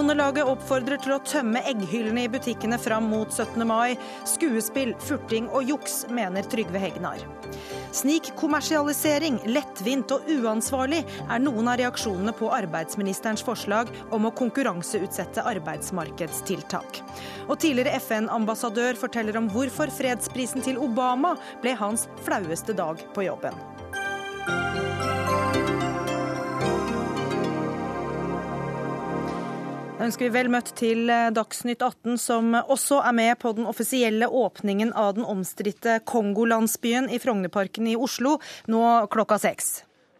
[0.00, 3.60] Bondelaget oppfordrer til å tømme egghyllene i butikkene fram mot 17.
[3.68, 3.98] mai.
[4.24, 7.20] Skuespill, furting og juks, mener Trygve Hegnar.
[7.98, 17.02] Snikkommersialisering, lettvint og uansvarlig er noen av reaksjonene på arbeidsministerens forslag om å konkurranseutsette arbeidsmarkedstiltak.
[17.50, 23.79] Og tidligere FN-ambassadør forteller om hvorfor fredsprisen til Obama ble hans flaueste dag på jobben.
[30.00, 33.66] Da ønsker vi vel møtt til eh, Dagsnytt 18, som også er med på den
[33.68, 38.38] offisielle åpningen av den omstridte Kongolandsbyen i Frognerparken i Oslo,
[38.72, 38.80] nå
[39.12, 39.68] klokka seks.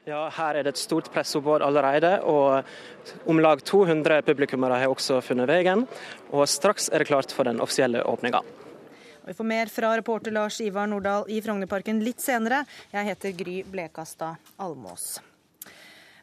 [0.04, 5.22] Ja, Her er det et stort pressoppbåd allerede, og om lag 200 publikummere har også
[5.24, 5.86] funnet veien.
[6.28, 8.44] Og straks er det klart for den offisielle åpninga.
[9.24, 12.66] Vi får mer fra reporter Lars Ivar Nordahl i Frognerparken litt senere.
[12.92, 15.22] Jeg heter Gry Blekastad Almås.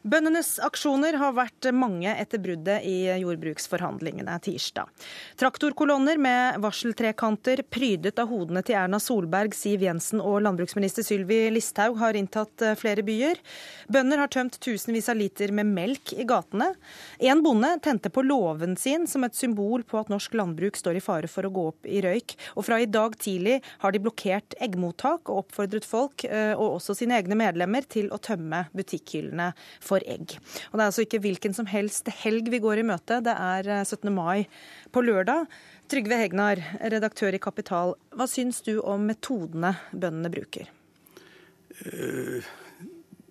[0.06, 4.86] Bøndenes aksjoner har vært mange etter bruddet i jordbruksforhandlingene tirsdag.
[5.40, 11.98] Traktorkolonner med varseltrekanter prydet av hodene til Erna Solberg, Siv Jensen og landbruksminister Sylvi Listhaug
[11.98, 13.40] har inntatt eh, flere byer.
[13.90, 16.70] Bønder har tømt tusenvis av liter med melk i gatene.
[17.18, 21.04] En bonde tente på låven sin som et symbol på at norsk landbruk står i
[21.04, 22.36] fare for å gå opp i røyk.
[22.54, 27.00] Og fra i dag tidlig har de blokkert eggmottak og oppfordret folk, eh, og også
[27.00, 29.50] sine egne medlemmer, til å tømme butikkhyllene
[29.88, 30.36] for egg.
[30.70, 33.72] Og Det er altså ikke hvilken som helst helg vi går i møte, det er
[33.84, 34.08] 17.
[34.08, 34.46] Eh, mai
[34.92, 35.48] på lørdag.
[35.88, 36.60] Trygve Hegnar,
[36.92, 40.68] redaktør i Kapital, hva syns du om metodene bøndene bruker?
[41.78, 42.42] Uh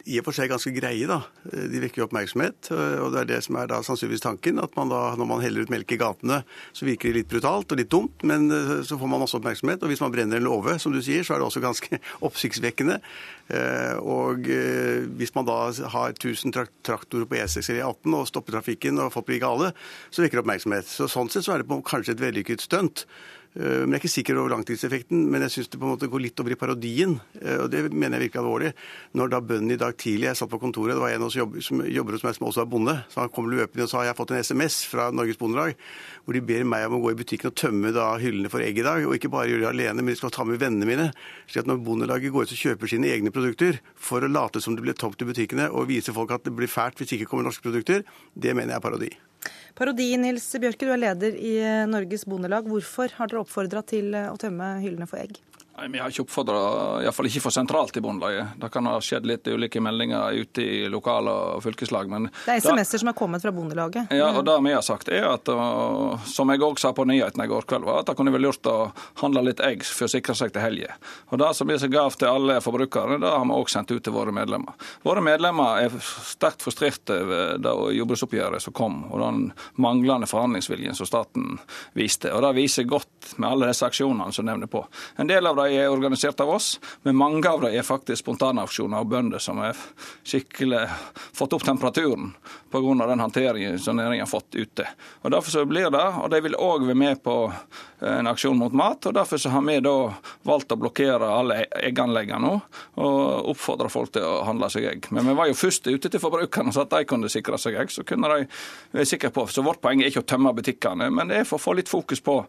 [0.07, 1.07] i og for seg ganske greie.
[1.09, 1.19] da.
[1.51, 2.71] De vekker oppmerksomhet.
[2.71, 4.61] og Det er det som er da sannsynligvis tanken.
[4.63, 6.41] At man da, når man heller ut melk i gatene,
[6.73, 9.83] så virker det litt brutalt og litt dumt, men eh, så får man også oppmerksomhet.
[9.83, 12.99] Og hvis man brenner en låve, som du sier, så er det også ganske oppsiktsvekkende.
[13.51, 15.59] Eh, og eh, hvis man da
[15.93, 19.73] har 1000 traktorer på E6 eller E18 og stopper trafikken og folk blir gale,
[20.09, 20.91] så vekker det oppmerksomhet.
[20.91, 23.07] Så Sånn sett så er det kanskje et vellykket stunt.
[23.57, 26.09] Eh, men Jeg er ikke sikker over langtidseffekten, men jeg syns det på en måte
[26.11, 27.15] går litt over i parodien.
[27.41, 28.71] Eh, og det mener jeg virkelig alvorlig.
[29.17, 31.65] Når da bøndene i dag tidlig Jeg satt på kontoret, det var en av oss
[31.65, 32.95] som jobber hos meg som også er bonde.
[33.09, 35.75] Så han kom løpende og sa jeg har fått en SMS fra Norges Bondelag
[36.25, 38.77] hvor de ber meg om å gå i butikken og tømme da hyllene for egg
[38.77, 39.05] i dag.
[39.07, 41.11] Og ikke bare gjøre det alene, men de skal ta med vennene mine.
[41.47, 44.75] slik at når Bondelaget går ut og kjøper sine egne produkter for å late som
[44.75, 47.47] det blir tomt i butikkene og vise folk at det blir fælt hvis ikke kommer
[47.47, 48.03] norske produkter,
[48.35, 49.15] det mener jeg er parodi.
[49.77, 51.51] Parodi, Nils Bjørke, du er leder i
[51.85, 52.65] Norges Bondelag.
[52.65, 55.37] Hvorfor har dere oppfordra til å tømme hyllene for egg?
[55.77, 56.59] Nei, Vi har ikke oppfordra,
[57.05, 58.55] iallfall ikke for sentralt i Bondelaget.
[58.57, 62.09] Det kan ha skjedd litt ulike meldinger ute i lokale og fylkeslag.
[62.09, 64.09] Men det er SMS-er som er kommet fra Bondelaget?
[64.17, 65.51] Ja, og det vi har sagt er at,
[66.33, 68.69] som jeg òg sa på nyhetene i går kveld, var at det kunne vært lurt
[68.71, 68.77] å
[69.21, 70.97] handle litt egg for å sikre seg til helga.
[71.29, 74.01] Og det som blir så gavt til alle forbrukere, det har vi òg sendt ut
[74.01, 74.73] til våre medlemmer.
[75.05, 79.45] Våre medlemmer er sterkt frustrerte over det jordbruksoppgjøret som kom, og den
[79.77, 81.61] manglende forhandlingsviljen som staten
[81.93, 82.33] viste.
[82.33, 84.81] Og det viser godt med alle disse aksjonene som nevner på.
[85.21, 88.23] En del av de de er organisert av oss, men mange av dem er faktisk
[88.23, 89.77] spontanaksjoner av bønder som har
[90.27, 90.85] skikkelig
[91.35, 92.33] fått opp temperaturen
[92.71, 93.07] pga.
[93.07, 94.87] den håndteringen som næringen har fått ute.
[95.21, 97.53] Og Derfor så blir det, og de vil òg være med på
[98.01, 99.05] eh, en aksjon mot mat.
[99.05, 100.13] og Derfor så har vi da
[100.43, 102.53] valgt å blokkere alle egganleggene nå,
[102.95, 105.09] og oppfordre folk til å handle seg egg.
[105.11, 107.91] Men vi var jo først ute til forbrukerne så at de kunne sikre seg egg.
[107.93, 108.47] Så kunne de
[108.91, 109.47] være sikre på.
[109.51, 111.91] Så vårt poeng er ikke å tømme butikkene, men det er for å få litt
[111.91, 112.39] fokus på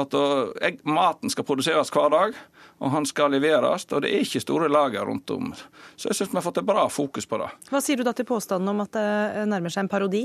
[0.00, 0.14] at
[0.62, 2.36] egg, maten skal produseres hver dag
[2.80, 3.86] og han skal leveres.
[3.92, 5.52] Og det er ikke store lager rundt om.
[5.96, 7.50] Så jeg syns vi har fått et bra fokus på det.
[7.70, 10.24] Hva sier du da til påstanden om at det nærmer seg en parodi?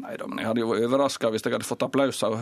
[0.00, 2.38] Nei da, men jeg hadde jo vært overraska hvis jeg hadde fått applaus av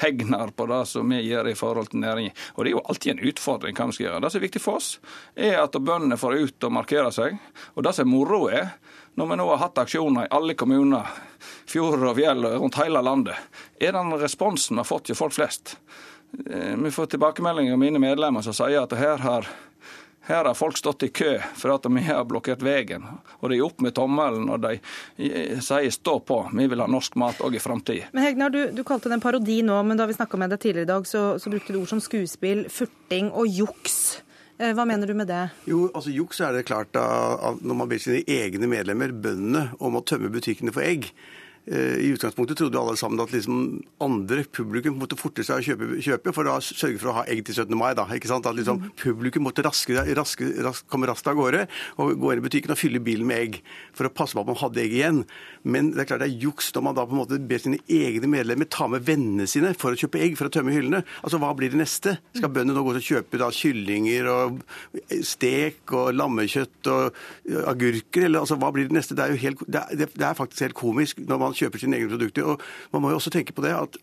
[0.00, 2.36] Hegnar på det som vi gjør i forhold til næringen.
[2.54, 4.20] Og det er jo alltid en utfordring hva vi skal gjøre.
[4.22, 4.90] Det som er viktig for oss,
[5.34, 7.36] er at bøndene får ut og markere seg.
[7.74, 8.70] Og det som er moro er,
[9.18, 11.10] når vi nå har hatt aksjoner i alle kommuner,
[11.68, 13.36] fjorder og fjell rundt hele landet,
[13.82, 15.76] er den responsen vi har fått til folk flest.
[16.32, 19.48] Eh, vi får tilbakemeldinger av mine medlemmer som sier at her har,
[20.28, 23.04] her har folk stått i kø for at vi har blokkert veien.
[23.40, 24.78] Og de er opp med tommelen og de
[25.18, 28.08] eh, sier stå på, vi vil ha norsk mat òg i framtida.
[28.16, 30.64] Men Hegnar, du, du, kalte det en parodi nå, men da vi snakka med deg
[30.64, 34.22] tidligere i dag, så, så brukte du ord som skuespill, furting og juks.
[34.62, 35.44] Eh, hva mener du med det?
[35.68, 37.04] Jo, altså Juks er det klart da,
[37.60, 41.10] når man ber sine egne medlemmer, bøndene, om å tømme butikkene for egg.
[41.66, 46.00] Eh, I utgangspunktet trodde alle sammen at liksom andre publikum måtte forte seg å kjøpe,
[46.02, 47.76] kjøpe, for å sørge for å ha egg til 17.
[47.78, 47.92] mai.
[47.94, 48.48] Da, ikke sant?
[48.50, 48.88] At liksom mm.
[48.98, 51.68] Publikum måtte raske, raske, raske, komme raskt av gårde
[52.02, 53.60] og gå inn i butikken og fylle bilen med egg
[53.94, 55.22] for å passe på at man hadde egg igjen.
[55.62, 57.78] Men det er klart det er juks når man da på en måte ber sine
[57.86, 61.04] egne medlemmer ta med vennene sine for å kjøpe egg, for å tømme hyllene.
[61.22, 62.16] Altså, Hva blir det neste?
[62.34, 62.56] Skal mm.
[62.58, 64.60] bøndene nå gå å kjøpe da kyllinger og
[65.26, 67.22] stek og lammekjøtt og
[67.70, 68.26] agurker?
[68.26, 69.14] Eller altså, hva blir det neste?
[69.18, 71.84] Det er jo helt, det er, det er faktisk helt komisk når man man kjøper
[71.84, 72.48] sine egne produkter.
[72.48, 74.00] Og man må jo også tenke på det at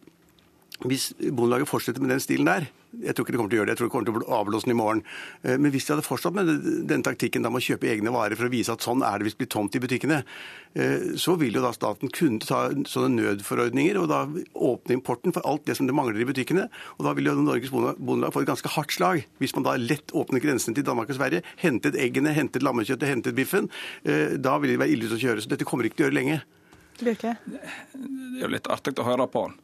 [0.88, 2.70] hvis Bondelaget fortsetter med den stilen der
[3.04, 4.18] Jeg tror ikke det kommer til å gjøre det, jeg tror det kommer til å
[4.18, 5.02] bli avblåst i morgen.
[5.44, 6.48] Eh, men hvis de hadde fortsatt med
[6.90, 9.28] den taktikken da med å kjøpe egne varer for å vise at sånn er det
[9.28, 10.18] hvis det blir tomt i butikkene,
[10.74, 14.24] eh, så vil jo da staten kunne ta sånne nødforordninger og da
[14.72, 16.66] åpne importen for alt det som det mangler i butikkene.
[16.98, 20.10] Og da vil jo Norges Bondelag få et ganske hardt slag hvis man da lett
[20.18, 23.70] åpner grensene til Danmark og Sverige, hentet eggene, hentet lammekjøttet, hentet biffen.
[24.02, 25.46] Eh, da vil det være ille ute å kjøre.
[25.46, 26.42] Så dette kommer ikke til å gjøre lenge.
[27.94, 29.62] Det er jo litt artig å høre på han.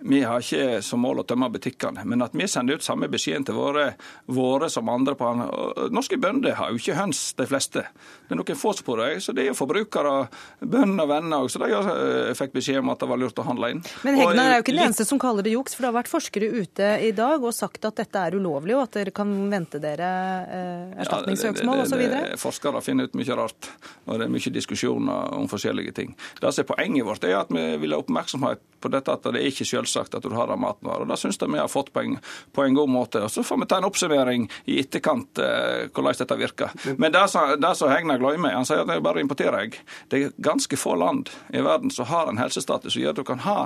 [0.00, 3.46] Vi har ikke som mål å tømme butikkene, men at vi sender ut samme beskjeden
[3.48, 3.86] til våre,
[4.28, 5.46] våre som andre på han.
[5.94, 7.86] Norske bønder har jo ikke høns, de fleste.
[8.26, 10.12] Det er noen få spor, så det er jo forbrukere,
[10.60, 13.46] bønder og venner òg, så de eh, fikk beskjed om at det var lurt å
[13.46, 13.82] handle inn.
[14.04, 16.12] Men Hegnar er jo ikke den eneste som kaller det juks, for det har vært
[16.12, 19.80] forskere ute i dag og sagt at dette er ulovlig, og at dere kan vente
[19.82, 20.12] dere
[20.44, 22.06] eh, erstatningssøksmål ja, osv.?
[22.44, 23.72] Forskere finner ut mye rart,
[24.04, 26.16] og det er mye diskusjoner om forskjellige ting.
[26.36, 29.40] Det som er Poenget vårt er at vi vil ha oppmerksomhet på dette at det
[29.40, 30.90] er ikke selvsagt at du har den maten.
[30.90, 32.18] Og Det syns jeg vi har fått på en,
[32.52, 33.22] på en, god måte.
[33.24, 36.74] Og Så får vi ta en oppsummering i etterkant eh, hvordan dette virker.
[36.98, 39.80] Men det som Hegnar glemmer, han sier at det bare å importere egg.
[40.10, 43.26] Det er ganske få land i verden som har en helsestatus som gjør at du
[43.26, 43.60] kan ha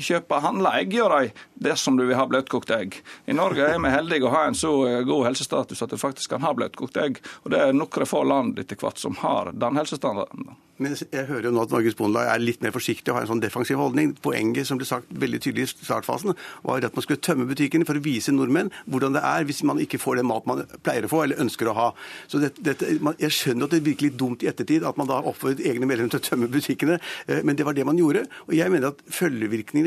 [0.00, 1.30] kjøpe handle eggjører
[1.60, 2.98] dersom du vil ha bløtkokte egg.
[3.26, 6.34] I Norge er vi heldige å ha en så eh, god helsestatus at du faktisk
[6.34, 7.22] kan ha bløtkokte egg.
[7.44, 10.52] Og det er noen få land etter hvert som har den helsestandarden.
[10.80, 13.30] Men jeg hører jo nå at Norges Bondelag er litt mer forsiktig og har en
[13.34, 14.14] sånn defensiv holdning.
[14.24, 16.32] Poenget som ble sagt veldig tydelig i startfasen,
[16.64, 19.80] var at man skulle tømme butikkene for å vise nordmenn hvordan det er hvis man
[19.82, 21.88] ikke får den mat man pleier å få eller ønsker å ha.
[22.32, 22.78] Så dette, det,
[23.20, 26.14] Jeg skjønner at det er virkelig dumt i ettertid at man da oppfordret egne medlemmer
[26.14, 26.96] til å tømme butikkene,
[27.28, 28.24] eh, men det var det man gjorde.
[28.48, 29.04] Og jeg mener at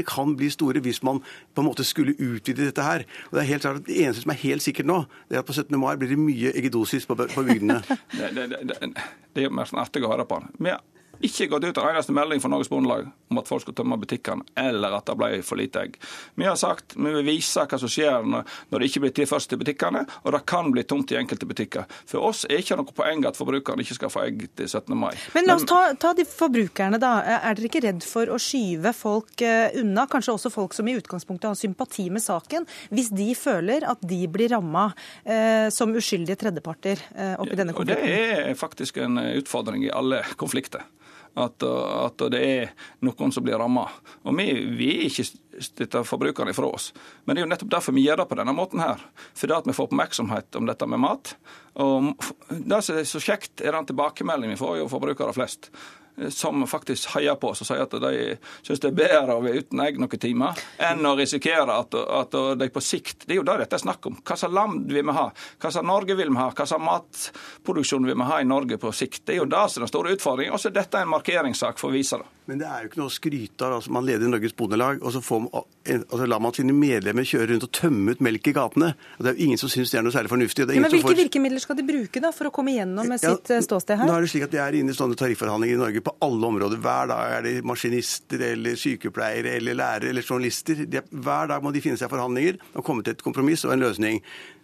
[0.08, 1.22] kan bli store hvis man
[1.56, 3.04] på en måte skulle utvide dette her.
[3.30, 5.44] Og Det er helt klart at det eneste som er helt sikkert nå, det er
[5.44, 5.80] at på 17.
[5.80, 7.82] mai blir det mye eggedosis på, bygdene.
[8.18, 8.94] det, det, det,
[9.36, 10.42] det, er sånn artig å høre på.
[10.60, 10.80] Men
[11.22, 14.46] ikke gått ut en eneste melding fra Norges Bondelag om at folk skulle tømme butikkene,
[14.60, 15.98] eller at det ble for lite egg.
[16.40, 19.62] Vi har sagt vi vil vise hva som skjer når, det ikke blir tilførsel til
[19.64, 21.88] butikkene, og det kan bli tomt i enkelte butikker.
[22.10, 24.94] For oss er ikke noe poeng at forbrukerne ikke skal få egg til 17.
[25.00, 25.12] mai.
[25.36, 27.14] Men la oss ta, ta de forbrukerne, da.
[27.40, 30.98] Er dere ikke redd for å skyve folk eh, unna, kanskje også folk som i
[31.00, 34.90] utgangspunktet har sympati med saken, hvis de føler at de blir ramma
[35.24, 38.10] eh, som uskyldige tredjeparter eh, oppi denne konflikten?
[38.10, 40.84] Det er faktisk en utfordring i alle konflikter
[41.34, 42.74] at, at det er
[43.06, 43.88] noen som blir ramma.
[44.24, 44.48] Og vi
[44.78, 45.26] vil ikke
[45.64, 46.92] støtte forbrukerne ifra oss.
[47.26, 49.02] Men det er jo nettopp derfor vi gjør det på denne måten her.
[49.38, 51.36] Fordi at vi får oppmerksomhet om dette med mat.
[51.82, 52.14] Og
[52.54, 55.72] det som er så kjekt, er den tilbakemeldingen vi får jo forbrukere flest
[56.30, 59.64] som faktisk heier på oss og sier at de syns det er bedre å være
[59.64, 63.46] uten egg noen timer enn å risikere at, at, de på sikt Det er jo
[63.48, 64.20] det dette er snakk om.
[64.22, 65.26] Hva slags land vil vi ha?
[65.32, 66.50] Hva slags Norge vil vi ha?
[66.52, 69.24] Hva slags matproduksjon vil vi ha i Norge på sikt?
[69.26, 70.54] Det er jo det som er den store utfordringen.
[70.56, 72.30] Og så er dette en markeringssak for å vise det.
[72.50, 73.78] Men det er jo ikke noe å skryte av.
[73.78, 77.68] Altså, man leder Norges Bondelag, og så får, altså, lar man sine medlemmer kjøre rundt
[77.68, 78.90] og tømme ut melk i gatene.
[79.18, 80.66] Og det er jo ingen som syns det er noe særlig fornuftig.
[80.68, 81.20] Ja, men Hvilke får...
[81.22, 84.10] virkemidler skal de bruke da, for å komme igjennom med sitt ja, sitt ståsted her?
[84.10, 86.50] Nå er det slik at De er inne i sånne tarifforhandlinger i Norge på alle
[86.52, 86.82] områder.
[86.84, 90.84] Hver dag er det maskinister eller sykepleiere eller lærere eller journalister.
[90.84, 93.88] De, hver dag må de finne seg forhandlinger og komme til et kompromiss og en
[93.88, 94.20] løsning.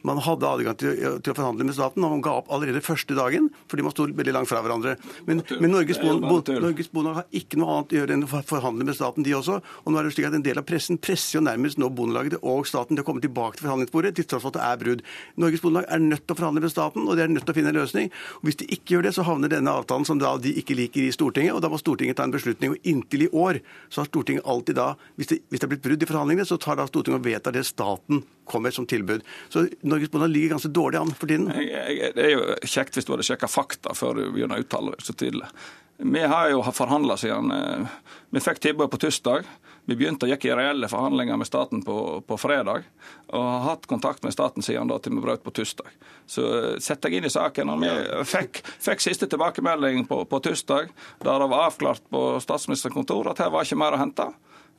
[0.08, 3.16] Man hadde adgang til, til, å forhandle med staten, og man ga opp allerede første
[3.18, 4.96] dagen fordi man sto veldig langt fra hverandre.
[5.28, 9.26] Men, men Norges Bondelag har ikke noe annet å gjøre enn å forhandle med staten,
[9.26, 9.60] de også.
[9.84, 12.38] Og nå er det slik at En del av pressen presser jo nærmest nå Bondelaget
[12.40, 15.04] og staten til å komme tilbake til forhandlingsbordet, til tross for at det er brudd.
[15.42, 17.60] Norges Bondelag er nødt til å forhandle med staten, og de er nødt til å
[17.60, 18.12] finne en løsning.
[18.40, 21.04] Og Hvis de ikke gjør det, så havner denne avtalen som da de ikke liker
[21.04, 22.78] i Stortinget, og da må Stortinget ta en beslutning.
[22.78, 23.60] Og inntil i år
[23.90, 26.60] så har Stortinget alltid da, hvis det, hvis det er blitt brudd i forhandlingene, så
[26.62, 29.22] tar da Stortinget og vedtar det staten kommer som tilbud.
[29.50, 31.50] Så Norges Bondelag ligger ganske dårlig an for tiden.
[31.50, 35.06] Det er jo kjekt hvis du hadde sjekka fakta før du begynner å uttale deg
[35.06, 35.50] så tydelig.
[36.00, 37.98] Vi har jo forhandla siden eh,
[38.30, 39.44] Vi fikk tilbud på tirsdag.
[39.90, 42.84] Vi begynte å gikk i reelle forhandlinger med staten på, på, fredag,
[43.34, 45.90] og har hatt kontakt med staten siden da til vi brøt på tirsdag.
[46.30, 46.44] Så
[46.78, 47.72] setter jeg inn i saken.
[47.74, 47.90] og Vi
[48.30, 50.94] fikk, fikk siste tilbakemelding på, på tirsdag,
[51.26, 54.30] der det var avklart på statsministerens kontor at her var ikke mer å hente.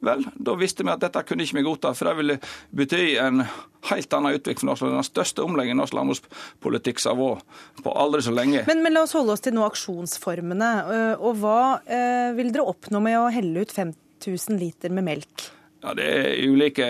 [0.00, 2.36] Vel, da visste vi at dette kunne ikke vi godta, for det ville
[2.76, 3.42] bety en
[3.90, 7.94] helt annen utvikling for norsk Den største omleggingen i norsk landbrukspolitikk som har vært på
[8.04, 8.64] aldri så lenge.
[8.68, 10.70] Men, men, la oss holde oss til nå aksjonsformene.
[10.96, 15.50] Øh, og hva eh, vil dere oppnå med å helle ut 5000 liter med melk?
[15.80, 16.86] Ja, Det er ulike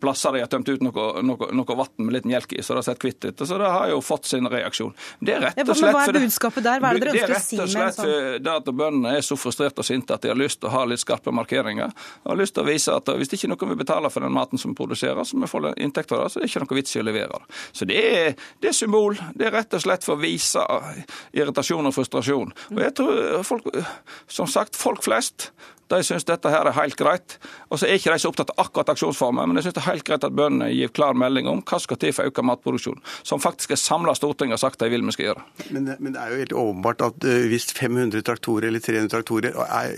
[0.00, 2.82] plasser de har tømt ut noe, noe, noe vann med litt melk i, så det
[2.82, 3.42] har sett kvitt ut.
[3.46, 4.94] Så det har jo fått sin reaksjon.
[5.20, 6.82] Det er rett og slett ja, men Hva er budskapet der?
[6.82, 8.70] Hva er det dere ønsker å si med Det er rett og slett det at
[8.80, 11.34] bøndene er så frustrerte og sinte at de har lyst til å ha litt skarpe
[11.34, 11.94] markeringer.
[12.24, 14.62] Og har lyst til å vise at hvis ikke noen vil betale for den maten
[14.62, 17.02] som produseres, som vi får inntekt av det, så det er ikke noe vits i
[17.02, 17.60] å levere det.
[17.76, 19.20] Så det er, det er symbol.
[19.34, 20.64] Det er rett og slett for å vise
[21.36, 22.52] irritasjon og frustrasjon.
[22.74, 23.70] Og jeg tror folk,
[24.26, 25.50] som sagt, folk flest
[25.92, 27.36] de syns dette her er helt greit.
[27.70, 29.90] Og så er ikke de så opptatt av akkurat aksjonsformen, men jeg syns det er
[29.90, 33.42] helt greit at bøndene gir klar melding om hva skal til for økt matproduksjon, som
[33.42, 35.44] faktisk er samla storting har sagt de vil vi skal gjøre.
[35.70, 39.56] Men, men, det er jo helt åpenbart at uh, hvis 500 traktorer eller 300 traktorer
[39.66, 39.94] er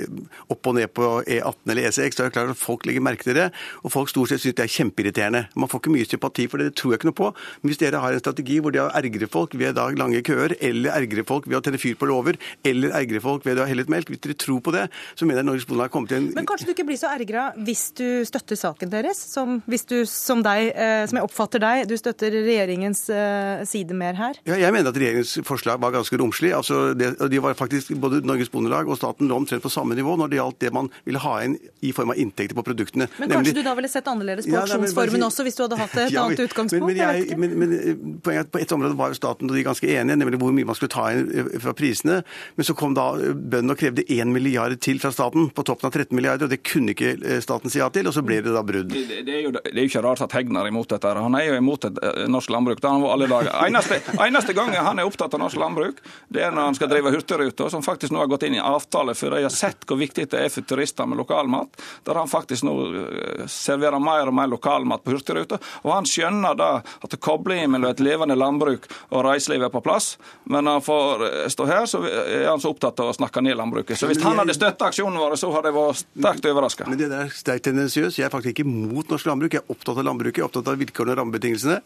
[0.52, 3.26] opp og ned på E18 eller E6, så er det klart at folk legger merke
[3.26, 3.48] til det.
[3.84, 5.44] Og folk stort sett syns det er kjempeirriterende.
[5.58, 7.30] Man får ikke mye sympati for det, det tror jeg ikke noe på.
[7.62, 10.56] Men hvis dere har en strategi hvor de har ergre folk ved da lange køer,
[10.60, 13.70] eller ergre folk ved å tenne fyr på låver, eller ergre folk ved å ha
[13.70, 16.32] hellet melk, hvis dere tror på det, så mener jeg Norges Bondelag har kommet en
[16.34, 19.18] Men kanskje du ikke blir så ergra hvis du støtter saken deres?
[19.30, 23.96] Som, hvis du, som deg, eh, som jeg oppfatter deg, du støtter regjeringens eh, side
[23.96, 24.38] mer her?
[24.48, 26.52] Ja, jeg mener at regjeringens forslag var ganske romslig.
[26.56, 30.16] Altså, det, de var faktisk, Både Norges Bondelag og staten lå omtrent på samme nivå
[30.18, 33.08] når det gjaldt det man ville ha inn i form av inntekter på produktene.
[33.20, 36.14] Men kanskje du da ville sett annerledes på ja, også, hvis du hadde hatt et
[36.14, 36.86] ja, annet utgangspunkt?
[36.86, 39.88] Men, men, jeg, men, men, eh, poenget på et område var staten og de ganske
[39.88, 42.20] enige, nemlig hvor mye man skulle ta inn fra prisene.
[42.58, 45.94] Men så kom da bøndene og krevde 1 milliard til fra staten på toppen av
[45.94, 48.54] 13 milliarder, og det kunne ikke eh, staten si ja til, og så ble det
[48.54, 48.90] da brudd.
[48.92, 51.12] Det, det, er, jo, det er jo ikke rart at Hegnar er imot dette.
[51.18, 52.80] Han er jo imot et, eh, norsk landbruk.
[52.80, 53.50] Det har han vært alle dager.
[53.66, 56.00] Eneste, eneste gangen han er opptatt av norsk landbruk,
[56.32, 59.16] det er når han skal drive Hurtigruta, som faktisk nå har gått inn i avtale
[59.18, 62.66] for de har sett hvor viktig det er for turister med lokalmat, der han faktisk
[62.68, 65.60] nå eh, serverer mer og mer lokalmat på Hurtigruta.
[65.84, 70.14] Og han skjønner da at koblingen mellom et levende landbruk og reiseliv er på plass,
[70.48, 73.58] men når han får stå her, så er han så opptatt av å snakke ned
[73.58, 73.98] landbruket.
[73.98, 76.88] Så hvis han hadde støtta aksjonen vår, så hadde jeg vært sterkt overraska.
[76.88, 78.18] Men det er sterkt tendensiøst.
[78.20, 79.56] Jeg er faktisk ikke mot norsk landbruk.
[79.56, 81.78] Jeg er opptatt av landbruket, jeg er opptatt av vilkårene og rammebetingelsene.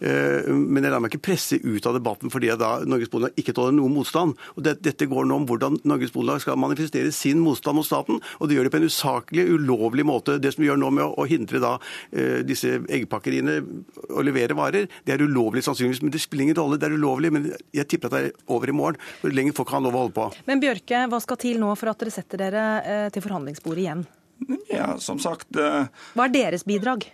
[0.00, 3.40] Eh, men jeg lar meg ikke presse ut av debatten fordi jeg da Norges Bondelag
[3.40, 4.36] ikke tåler noen motstand.
[4.56, 8.20] Og Dette går nå om hvordan Norges Bondelag skal manifestere sin motstand mot staten.
[8.40, 10.38] Og det gjør det på en usaklig, ulovlig måte.
[10.42, 11.74] Det som vi gjør nå med å hindre da
[12.12, 13.58] eh, disse eggpakkeriene
[14.16, 16.02] å levere varer, det er ulovlig sannsynligvis.
[16.04, 17.32] Men det spiller ingen rolle, det er ulovlig.
[17.34, 19.00] Men jeg tipper at det er over i morgen.
[19.20, 20.28] Hvor lenger får ikke han lov å holde på.
[20.48, 24.06] Men Bjørke, hva skal til nå for at dere setter dere eh, til forhandlingsbordet igjen?
[24.68, 25.56] Ja, som sagt...
[25.56, 27.06] Eh, Hva er deres bidrag?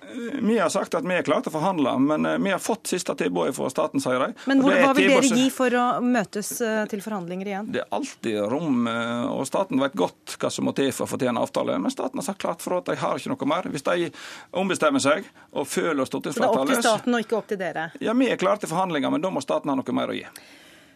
[0.43, 2.91] Vi har sagt at vi er klare til å forhandle, men eh, vi har fått
[2.91, 4.33] siste tilbudet fra staten, sier de.
[4.51, 7.69] Men hvor, hva vil dere gi for å møtes eh, til forhandlinger igjen?
[7.75, 11.21] Det er alltid rom, og staten vet godt hva som må til for å få
[11.23, 11.77] til en avtale.
[11.85, 13.71] Men staten har sagt klart for at de har ikke noe mer.
[13.71, 14.11] Hvis de
[14.59, 17.63] ombestemmer seg og føler stortingsflertallet Så det er opp til staten og ikke opp til
[17.63, 17.87] dere?
[18.03, 20.27] Ja, vi er klare til forhandlinger, men da må staten ha noe mer å gi.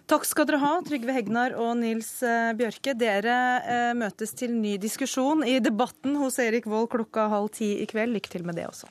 [0.07, 2.93] Takk skal dere ha, Trygve Hegnar og Nils eh, Bjørke.
[2.95, 7.89] Dere eh, møtes til ny diskusjon i Debatten hos Erik Vold klokka halv ti i
[7.91, 8.15] kveld.
[8.15, 8.87] Lykke til med det også.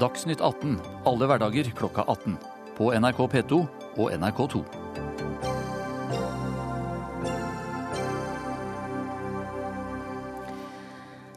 [0.00, 2.40] Dagsnytt 18 alle hverdager klokka 18.
[2.80, 3.60] På NRK P2
[4.00, 4.64] og NRK2.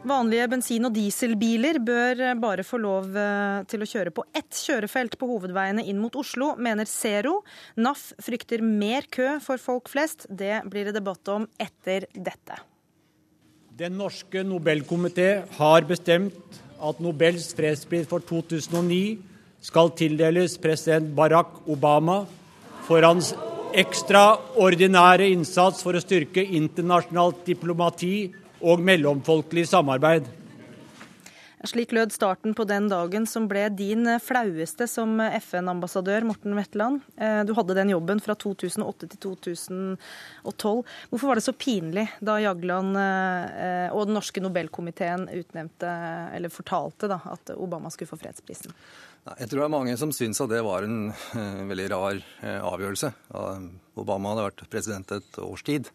[0.00, 5.18] Vanlige bensin- og dieselbiler bør bare få lov eh, til å kjøre på ett kjørefelt
[5.20, 7.42] på hovedveiene inn mot Oslo, mener Zero.
[7.76, 10.24] NAF frykter mer kø for folk flest.
[10.30, 12.56] Det blir det debatt om etter dette.
[13.76, 19.20] Den norske Nobelkomité har bestemt at Nobels fredspris for 2009
[19.60, 22.22] skal tildeles president Barack Obama
[22.88, 23.34] for hans
[23.76, 28.30] ekstraordinære innsats for å styrke internasjonalt diplomati
[28.60, 30.28] og mellomfolkelig samarbeid.
[31.68, 37.02] Slik lød starten på den dagen som ble din flaueste som FN-ambassadør, Morten Wetland.
[37.20, 40.80] Eh, du hadde den jobben fra 2008 til 2012.
[41.10, 45.92] Hvorfor var det så pinlig da Jagland eh, og den norske Nobelkomiteen utnevnte,
[46.32, 48.72] eller fortalte da, at Obama skulle få fredsprisen?
[49.28, 53.10] Jeg tror det er mange som syns at det var en uh, veldig rar avgjørelse.
[54.00, 55.90] Obama hadde vært president et års tid.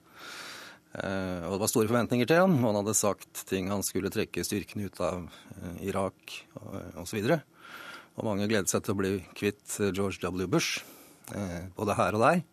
[0.95, 4.45] Eh, og det var store forventninger til han, han hadde sagt ting han skulle trekke
[4.47, 6.37] styrkene ut av eh, Irak
[7.01, 7.19] osv.
[7.19, 7.39] Og, og,
[8.15, 10.47] og mange gledet seg til å bli kvitt eh, George W.
[10.51, 10.85] Bush,
[11.75, 12.43] både her og der.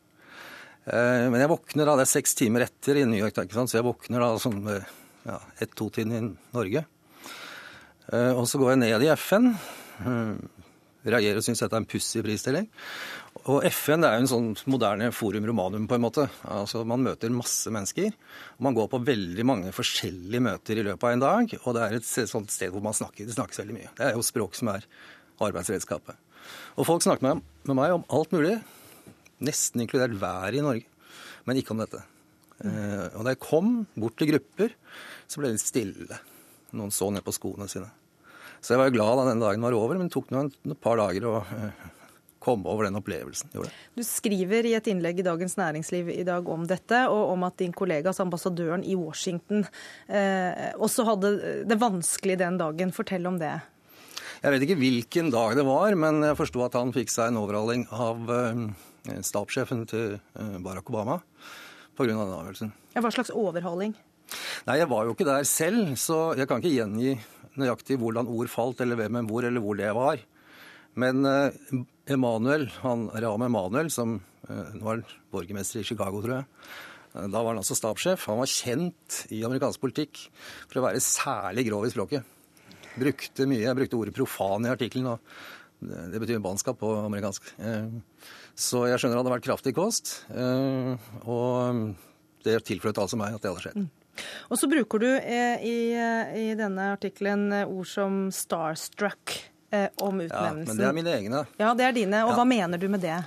[0.82, 4.24] Men jeg våkner da, det er seks timer etter i New York, så jeg våkner
[4.24, 6.20] da sånn ja, ett-to-tiden i
[6.56, 6.82] Norge.
[8.32, 9.50] Og så går jeg ned i FN.
[11.04, 12.66] Reagerer og syns dette er en pussig prisstilling.
[13.50, 16.28] Og FN er jo en sånn moderne forum romanum, på en måte.
[16.46, 18.12] Altså Man møter masse mennesker.
[18.58, 21.54] og Man går på veldig mange forskjellige møter i løpet av en dag.
[21.64, 23.26] Og det er et sånt sted hvor man snakker.
[23.26, 23.90] Det snakkes veldig mye.
[23.98, 24.86] Det er jo språk som er
[25.42, 26.20] arbeidsredskapet.
[26.78, 28.60] Og folk snakker med, med meg om alt mulig.
[29.42, 30.86] Nesten inkludert været i Norge.
[31.48, 32.04] Men ikke om dette.
[32.62, 34.76] Eh, og da jeg kom bort til grupper,
[35.26, 36.20] så ble det stille.
[36.78, 37.90] Noen så ned på skoene sine.
[38.62, 40.78] Så jeg var jo glad da denne dagen var over, men det tok nå et
[40.82, 41.82] par dager å eh,
[42.42, 43.52] komme over den opplevelsen.
[43.94, 47.58] Du skriver i et innlegg i Dagens Næringsliv i dag om dette, og om at
[47.62, 49.66] din kollega, altså ambassadøren i Washington,
[50.08, 51.32] eh, også hadde
[51.68, 52.94] det vanskelig den dagen.
[52.94, 53.54] Fortell om det.
[54.42, 57.38] Jeg vet ikke hvilken dag det var, men jeg forsto at han fikk seg en
[57.38, 58.64] overhaling av eh,
[59.22, 61.20] stabssjefen til eh, Barack Obama
[61.94, 62.08] pga.
[62.08, 62.72] den avgjørelsen.
[62.96, 63.94] Hva slags overhaling?
[64.66, 67.16] Nei, Jeg var jo ikke der selv, så jeg kan ikke gjengi
[67.60, 70.22] nøyaktig hvordan ord falt, eller hvem en hvor, eller hvor det var.
[70.94, 71.52] Men eh,
[72.12, 74.18] Emanuel, han Rahm Emanuel, som
[74.48, 76.48] eh, nå er borgermester i Chicago, tror jeg.
[77.14, 78.26] Eh, da var han altså stabssjef.
[78.30, 80.26] Han var kjent i amerikansk politikk
[80.66, 82.38] for å være særlig grov i språket.
[82.92, 85.16] Brukte mye, Jeg brukte ordet profan i artikkelen.
[85.80, 87.46] Det betyr banskap på amerikansk.
[88.52, 90.12] Så jeg skjønner at det hadde vært kraftig kost.
[90.28, 91.80] Og
[92.44, 93.80] det tilfløt altså meg at det hadde skjedd.
[93.80, 93.88] Mm.
[94.52, 100.32] Og så bruker du i, i denne artikkelen ord som starstruck eh, om utnevnelsen.
[100.36, 101.42] Ja, men det er mine egne.
[101.60, 102.22] Ja, det er dine.
[102.26, 102.38] Og ja.
[102.40, 103.18] hva mener du med det?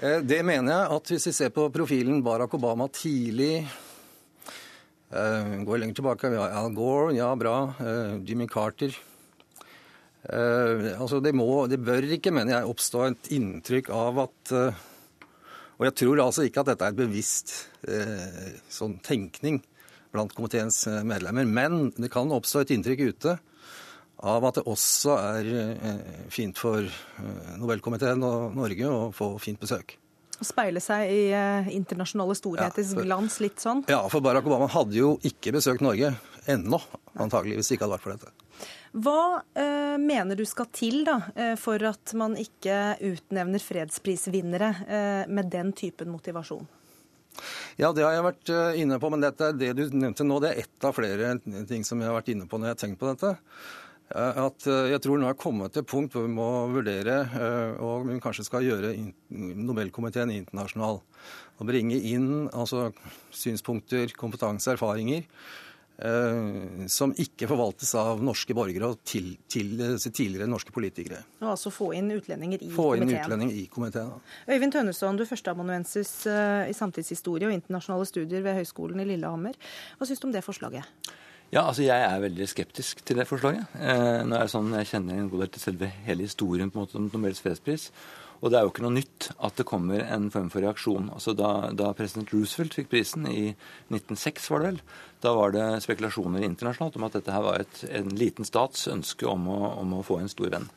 [0.00, 3.66] Eh, det mener jeg at hvis vi ser på profilen Barack Obama tidlig
[5.12, 6.30] eh, Går lenger tilbake.
[6.40, 7.56] Al Gore, ja, bra.
[7.76, 8.96] Eh, Jimmy Carter.
[10.24, 14.86] Eh, altså det, må, det bør ikke, mener jeg, oppstå et inntrykk av at eh,
[15.80, 17.52] Og jeg tror altså ikke at dette er et bevisst
[18.68, 19.62] sånn tenkning
[20.12, 21.46] blant komiteens medlemmer.
[21.48, 23.36] Men det kan oppstå et inntrykk ute
[24.22, 26.00] av at det også er eh,
[26.32, 29.96] fint for eh, Nobelkomiteen og Norge å få fint besøk.
[30.40, 33.84] Å speile seg i eh, internasjonale storheters ja, glans, litt sånn?
[33.90, 36.14] Ja, for Barack Obama hadde jo ikke besøkt Norge
[36.48, 38.36] ennå, det ikke hadde vært for dette.
[38.90, 41.20] Hva uh, mener du skal til da,
[41.60, 46.66] for at man ikke utnevner fredsprisvinnere uh, med den typen motivasjon?
[47.78, 48.50] Ja, det har jeg vært
[48.80, 51.36] inne på, men dette, det du nevnte nå, det er ett av flere
[51.70, 53.36] ting som jeg har vært inne på når jeg har tenkt på dette
[54.10, 57.78] at eh, jeg tror nå er kommet til et punkt hvor vi må vurdere, eh,
[57.78, 58.92] og vi kanskje skal gjøre
[59.30, 60.98] Nobelkomiteen internasjonal.
[61.60, 62.88] Og bringe inn altså,
[63.30, 65.22] synspunkter, kompetanse, erfaringer
[66.02, 71.22] eh, som ikke forvaltes av norske borgere og til, til, tidligere norske politikere.
[71.44, 73.14] Og altså få inn utlendinger i få komiteen.
[73.14, 74.36] Inn utlendinger i komiteen Da.
[74.50, 79.54] Øyvind Tønneson, du er førsteamanuensis i samtidshistorie og internasjonale studier ved Høgskolen i Lillehammer.
[80.00, 81.14] Hva syns du om det forslaget?
[81.50, 83.72] Ja, altså Jeg er veldig skeptisk til det forslaget.
[83.74, 86.78] Eh, nå er det sånn, Jeg kjenner en god del til selve hele historien på
[86.78, 87.90] en måte om Nobels fredspris.
[88.40, 91.10] Og det er jo ikke noe nytt at det kommer en form for reaksjon.
[91.10, 93.50] Altså Da, da president Roosevelt fikk prisen, i
[93.90, 94.80] 1906 var det vel,
[95.20, 99.26] da var det spekulasjoner internasjonalt om at dette her var et, en liten stats ønske
[99.26, 100.70] om å, om å få en stor venn.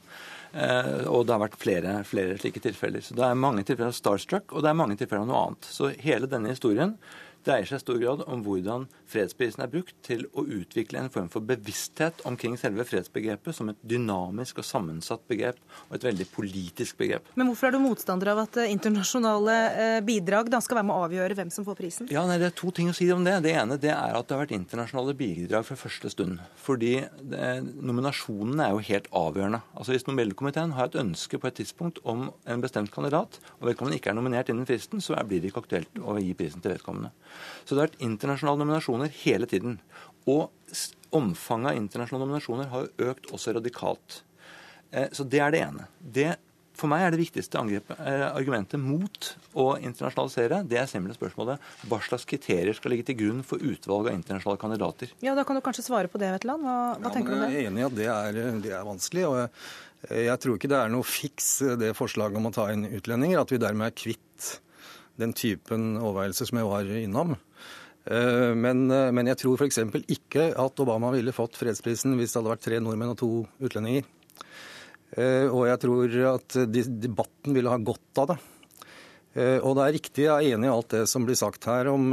[0.53, 3.05] Eh, og det har vært flere, flere slike tilfeller.
[3.05, 5.69] Så Det er mange tilfeller av starstruck, og det er mange tilfeller av noe annet.
[5.69, 6.97] Så hele denne historien
[7.45, 11.29] dreier seg i stor grad om hvordan fredsprisen er brukt til å utvikle en form
[11.31, 16.99] for bevissthet omkring selve fredsbegrepet som et dynamisk og sammensatt begrep, og et veldig politisk
[17.01, 17.27] begrep.
[17.39, 20.95] Men hvorfor er du motstander av at eh, internasjonale eh, bidrag da skal være med
[20.95, 22.11] å avgjøre hvem som får prisen?
[22.13, 23.35] Ja, nei, Det er to ting å si om det.
[23.45, 26.41] Det ene det er at det har vært internasjonale bidrag fra første stund.
[26.63, 27.49] Fordi det,
[27.83, 29.61] nominasjonene er jo helt avgjørende.
[29.77, 33.99] Altså Hvis Nobelkomiteen har et ønske på et tidspunkt om en bestemt kandidat, og vedkommende
[33.99, 37.13] ikke er nominert innen fristen, så blir det ikke aktuelt å gi prisen til vedkommende.
[37.63, 39.79] Så det har vært internasjonale nominasjoner hele tiden.
[40.29, 40.49] Og
[41.13, 44.23] omfanget av internasjonale nominasjoner har jo økt også radikalt.
[44.91, 45.87] Eh, så det er det ene.
[45.99, 46.27] Det,
[46.77, 52.01] for meg er det viktigste eh, argumentet mot å internasjonalisere, det er simpelthen spørsmålet hva
[52.05, 55.13] slags kriterier skal ligge til grunn for utvalg av internasjonale kandidater.
[55.25, 56.65] Ja, Da kan du kanskje svare på det, Vetland.
[56.65, 57.53] Hva, hva ja, tenker du om det?
[57.53, 59.25] Jeg er enig i at det er, det er vanskelig.
[59.29, 62.89] og jeg, jeg tror ikke det er noe fiks, det forslaget om å ta inn
[62.89, 63.41] utlendinger.
[63.43, 64.53] At vi dermed er kvitt
[65.21, 67.35] den typen overveielser som jeg var innom.
[68.05, 69.79] Eh, men, eh, men jeg tror f.eks.
[70.11, 73.31] ikke at Obama ville fått fredsprisen hvis det hadde vært tre nordmenn og to
[73.63, 74.07] utlendinger.
[75.13, 78.41] Eh, og jeg tror at debatten ville ha godt av det.
[79.33, 82.11] Og det er riktig, jeg er enig i alt det som blir sagt her om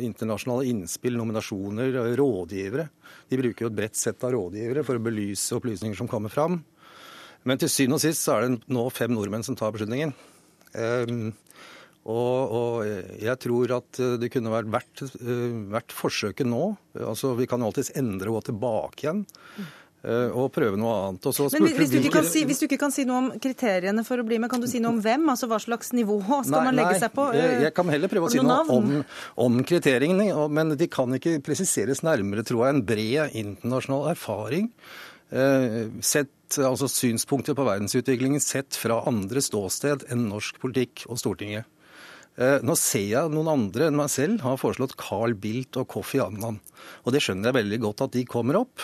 [0.00, 2.86] internasjonale innspill, nominasjoner, rådgivere.
[3.28, 6.62] De bruker jo et bredt sett av rådgivere for å belyse opplysninger som kommer fram.
[7.44, 10.16] Men til syvende og sist så er det nå fem nordmenn som tar beslutningen.
[12.04, 12.74] Og, og,
[13.16, 16.74] jeg tror at det kunne vært verdt, eh, verdt forsøket nå.
[17.00, 19.24] Altså, vi kan alltids endre og gå tilbake igjen.
[20.04, 21.24] Eh, og prøve noe annet.
[21.54, 21.96] Men hvis du,
[22.28, 24.68] si, hvis du, ikke kan si noe om kriteriene for å bli med, kan du
[24.68, 25.24] si noe om hvem?
[25.32, 27.24] Altså Hva slags nivå skal nei, man legge nei, seg på?
[27.32, 28.92] Jeg, jeg kan heller prøve å si noe om,
[29.46, 32.76] om, kriteriene, men de kan ikke presiseres nærmere, tror jeg.
[32.76, 34.68] En bred internasjonal erfaring.
[35.32, 41.64] Eh, sett altså synspunkter på verdensutviklingen sett fra andre ståsted enn norsk politikk og Stortinget.
[42.34, 46.18] Eh, nå ser jeg noen andre enn meg selv har foreslått Carl Bildt og Kofi
[46.22, 46.58] Annan.
[47.04, 48.82] Og det skjønner jeg veldig godt at de kommer opp.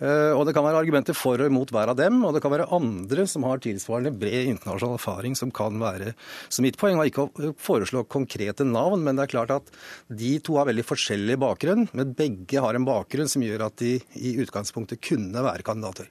[0.00, 2.54] Eh, og Det kan være argumenter for og imot hver av dem, og det kan
[2.54, 6.14] være andre som har tilsvarende bred internasjonal erfaring, som kan være
[6.48, 9.68] Så mitt poeng var ikke å foreslå konkrete navn, men det er klart at
[10.08, 14.00] de to har veldig forskjellig bakgrunn, men begge har en bakgrunn som gjør at de
[14.16, 16.08] i utgangspunktet kunne være kandidater.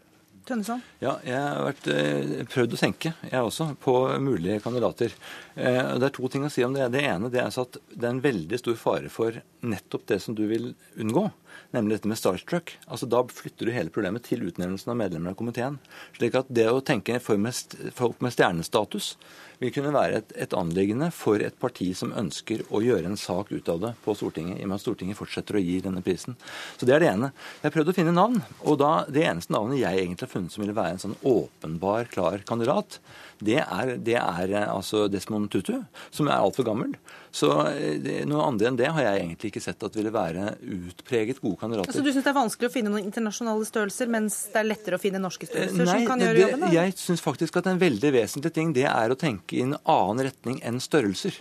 [0.50, 0.82] Tønneson?
[1.04, 5.14] Ja, jeg har vært, eh, prøvd å tenke, jeg også, på mulige kandidater.
[5.56, 6.92] Eh, det er to ting å si om det.
[6.92, 10.36] Det ene det er at det er en veldig stor fare for nettopp det som
[10.36, 11.30] du vil unngå
[11.76, 12.74] nemlig dette med starstruck.
[12.88, 15.78] Altså, da flytter du hele problemet til utnevnelsen av medlemmer av komiteen.
[16.18, 19.16] Slik at det å tenke folk med stjernestatus
[19.60, 23.52] vil kunne være et, et anliggende for et parti som ønsker å gjøre en sak
[23.52, 26.38] ut av det på Stortinget, i og med at Stortinget fortsetter å gi denne prisen.
[26.78, 27.32] Så Det er det ene.
[27.60, 30.56] Jeg har prøvd å finne navn, og da, det eneste navnet jeg egentlig har funnet
[30.56, 33.02] som ville være en sånn åpenbar, klar kandidat,
[33.40, 35.78] det er, det er altså Desmond Tutu,
[36.12, 36.96] som er altfor gammel.
[37.32, 40.56] Så eh, det, noe andre enn det har jeg egentlig ikke sett at ville være
[40.60, 41.96] utpreget gode kandidater.
[41.96, 45.00] Så du syns det er vanskelig å finne noen internasjonale størrelser, mens det er lettere
[45.00, 46.66] å finne norske størrelser Nei, som kan gjøre det, jobben?
[46.66, 46.72] Da?
[46.76, 50.26] Jeg syns faktisk at en veldig vesentlig ting det er å tenke i en annen
[50.30, 51.38] retning enn størrelser.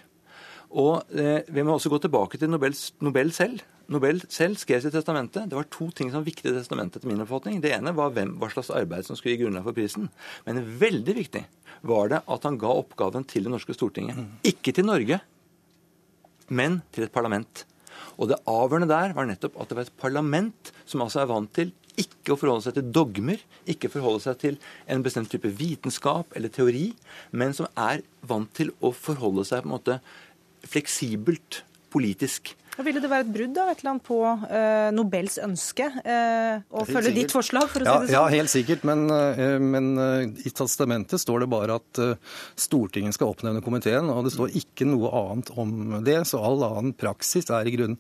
[0.69, 3.63] Og eh, Vi må også gå tilbake til Nobel, Nobel selv.
[3.89, 5.47] Nobel selv skrev sitt testamente.
[5.49, 7.01] Det var to ting som var viktige i testamentet.
[7.01, 7.63] til min oppfatning.
[7.65, 10.11] Det ene var hvem, hva slags arbeid som skulle gi grunnlag for prisen.
[10.45, 11.45] Men veldig viktig
[11.89, 14.21] var det at han ga oppgaven til det norske Stortinget.
[14.45, 15.21] Ikke til Norge,
[16.49, 17.65] men til et parlament.
[18.19, 21.53] Og det avgjørende der var nettopp at det var et parlament som altså er vant
[21.55, 26.37] til ikke å forholde seg til dogmer, ikke forholde seg til en bestemt type vitenskap
[26.39, 26.93] eller teori,
[27.31, 29.99] men som er vant til å forholde seg på en måte
[30.69, 32.55] fleksibelt politisk.
[32.79, 36.61] Da ville det være et brudd da, et eller annet på uh, Nobels ønske uh,
[36.71, 38.15] å følge ditt forslag, for å ja, si det sånn?
[38.15, 38.85] Ja, helt sikkert.
[38.87, 39.89] Men, uh, men
[40.47, 42.03] i testamentet står det bare at
[42.55, 46.21] Stortinget skal oppnevne komiteen, og det står ikke noe annet om det.
[46.31, 47.99] Så all annen praksis er i grunnen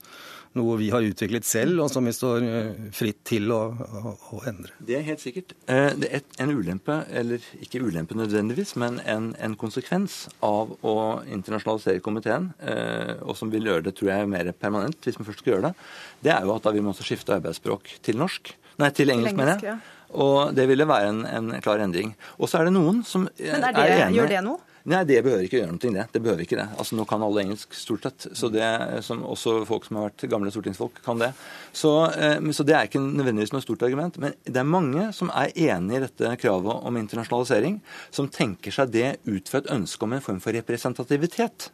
[0.58, 4.42] noe vi har utviklet selv, og som vi står eh, fritt til å, å, å
[4.48, 4.74] endre.
[4.84, 5.54] Det er helt sikkert.
[5.70, 10.96] Eh, det er en ulempe, eller ikke ulempe nødvendigvis, men en, en konsekvens av å
[11.24, 15.44] internasjonalisere komiteen, eh, og som vil gjøre det tror jeg, mer permanent, hvis vi først
[15.44, 15.90] skal gjøre det,
[16.26, 18.54] det er jo at da vil man også skifte arbeidsspråk til norsk.
[18.78, 19.78] Nei, til engelsk, mener jeg.
[20.18, 22.14] Og det ville være en, en klar endring.
[22.38, 24.67] Og så er det noen som Men er, det, er enige Gjør det noe?
[24.88, 26.04] Nei, det behøver ikke gjøre noe, det.
[26.14, 26.66] Det behøver ikke det.
[26.78, 28.26] Altså, Nå kan alle engelsk, stort sett.
[28.38, 28.66] Så det,
[29.04, 31.32] som også folk som har vært gamle stortingsfolk, kan det.
[31.76, 34.20] Så, eh, så, det er ikke nødvendigvis noe stort argument.
[34.22, 37.80] Men det er mange som er enig i dette kravet om internasjonalisering,
[38.14, 41.70] som tenker seg det ut fra et ønske om en form for representativitet.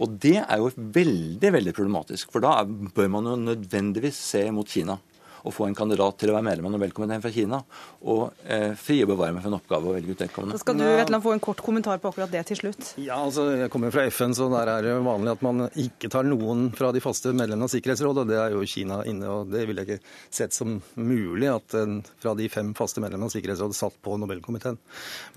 [0.00, 2.32] Og det er jo veldig, veldig problematisk.
[2.32, 4.98] For da bør man jo nødvendigvis se mot Kina
[5.46, 7.60] å få en kandidat til å være medlem av Nobelkomiteen fra Kina,
[8.06, 10.56] og eh, fri og bevare meg for en oppgave å velge ut vedkommende.
[10.56, 12.92] Da skal du Vetland, få en kort kommentar på akkurat det til slutt.
[13.02, 16.26] Ja, altså, Jeg kommer fra FN, så der er det vanlig at man ikke tar
[16.26, 19.30] noen fra de faste medlemmene av Sikkerhetsrådet, og det er jo Kina inne.
[19.30, 23.30] og Det ville jeg ikke sett som mulig at en fra de fem faste medlemmene
[23.30, 24.78] av Sikkerhetsrådet satt på Nobelkomiteen.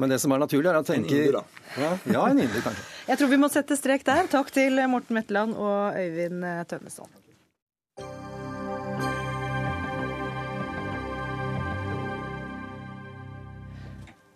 [0.02, 1.64] Men det som er naturlig, er å tenke En inder, da.
[1.78, 2.86] Ja, ja, en inder, kanskje.
[3.10, 4.30] Jeg tror vi må sette strek der.
[4.32, 7.29] Takk til Morten Metland og Øyvind Tønneson.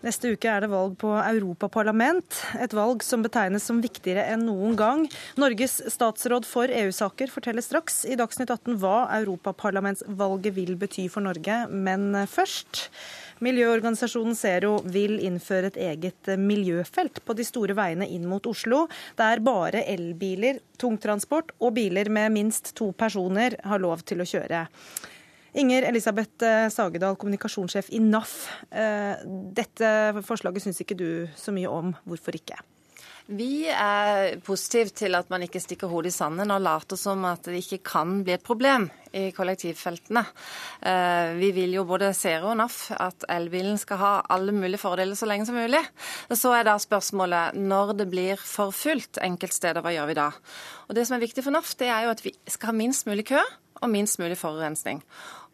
[0.03, 4.75] Neste uke er det valg på Europaparlament, et valg som betegnes som viktigere enn noen
[4.75, 5.05] gang.
[5.39, 11.61] Norges statsråd for EU-saker forteller straks i Dagsnytt 18 hva europaparlamentsvalget vil bety for Norge,
[11.71, 12.89] men først.
[13.43, 19.39] Miljøorganisasjonen Zero vil innføre et eget miljøfelt på de store veiene inn mot Oslo, der
[19.43, 24.67] bare elbiler, tungtransport og biler med minst to personer har lov til å kjøre.
[25.53, 28.35] Inger Elisabeth eh, Sagedal, kommunikasjonssjef i NAF.
[28.73, 29.21] Eh,
[29.53, 29.89] dette
[30.25, 31.93] forslaget syns ikke du så mye om.
[32.09, 32.57] Hvorfor ikke?
[33.23, 37.45] Vi er positive til at man ikke stikker hodet i sanden og later som at
[37.47, 40.25] det ikke kan bli et problem i kollektivfeltene.
[40.81, 45.15] Eh, vi vil jo både Zero og NAF at elbilen skal ha alle mulige fordeler
[45.15, 45.79] så lenge som mulig.
[46.33, 50.31] Så er da spørsmålet når det blir for fullt enkeltsteder, hva gjør vi da?
[50.89, 53.07] Og Det som er viktig for NAF, det er jo at vi skal ha minst
[53.07, 53.39] mulig kø
[53.83, 54.99] og minst mulig forurensning.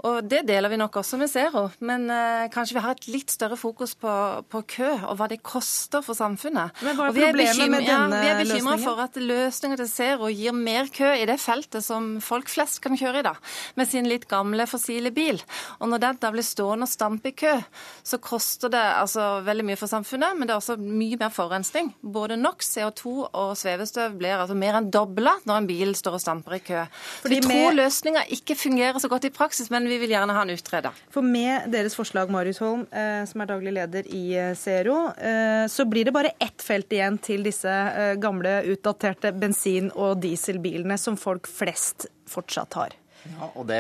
[0.08, 3.34] Og Det deler vi nok også med Zero, men eh, kanskje vi har et litt
[3.34, 4.12] større fokus på,
[4.48, 6.72] på, kø og hva det koster for samfunnet.
[6.86, 10.30] Men hva er problemet med denne ja, Vi er bekymra for at løsninga til Zero
[10.32, 13.34] gir mer kø i det feltet som folk flest kan kjøre i da,
[13.76, 15.42] med sin litt gamle fossile bil.
[15.84, 17.58] Og når den da blir stående og stampe i kø,
[18.04, 21.92] så koster det altså veldig mye for samfunnet, men det er også mye mer forurensning.
[22.00, 26.24] Både NOx, CO2 og svevestøv blir altså mer enn dobla når en bil står og
[26.24, 26.88] stamper i kø.
[27.26, 30.46] Fordi vi tror løsninga ikke fungerer så godt i praksis, men vi vil gjerne ha
[30.46, 30.94] den utreda.
[31.14, 35.66] For med deres forslag, Marius Holm, eh, som er daglig leder i eh, Zero, eh,
[35.72, 37.76] så blir det bare ett felt igjen til disse
[38.22, 42.98] gamle, utdaterte bensin- og dieselbilene som folk flest fortsatt har.
[43.28, 43.80] Ja, og det,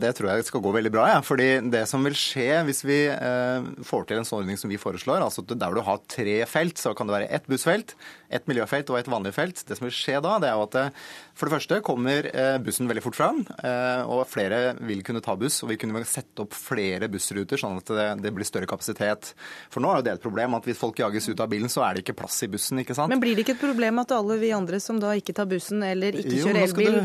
[0.00, 1.06] det, tror jeg skal gå veldig bra.
[1.12, 1.18] Ja.
[1.24, 4.80] Fordi det som vil skje hvis vi eh, får til en sånn ordning som vi
[4.80, 7.94] foreslår, altså der du har tre felt, så kan det være ett bussfelt,
[8.30, 9.62] ett miljøfelt og ett vanlig felt.
[9.66, 10.90] Det som vil skje da, det er jo at eh,
[11.34, 15.34] for det første kommer eh, bussen veldig fort fram, eh, og flere vil kunne ta
[15.38, 15.60] buss.
[15.64, 19.32] Og vi kunne sette opp flere bussruter, sånn at det, det blir større kapasitet.
[19.72, 21.84] For nå er jo det et problem at hvis folk jages ut av bilen, så
[21.86, 23.10] er det ikke plass i bussen, ikke sant.
[23.12, 25.82] Men blir det ikke et problem at alle vi andre som da ikke tar bussen
[25.86, 27.00] eller ikke kjører elbil,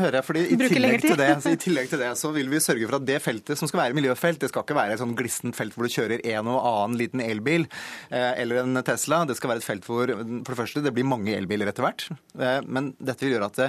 [0.62, 1.16] bruker lengre tid?
[1.16, 3.86] Det, I tillegg til det så vil vi sørge for at det feltet som skal
[3.86, 6.60] være miljøfelt, det skal ikke være et sånn glissent felt hvor du kjører en og
[6.60, 7.66] annen liten elbil
[8.10, 9.24] eller en Tesla.
[9.26, 12.08] Det skal være et felt hvor for det første det blir mange elbiler etter hvert.
[12.68, 13.68] Men dette vil gjøre at det,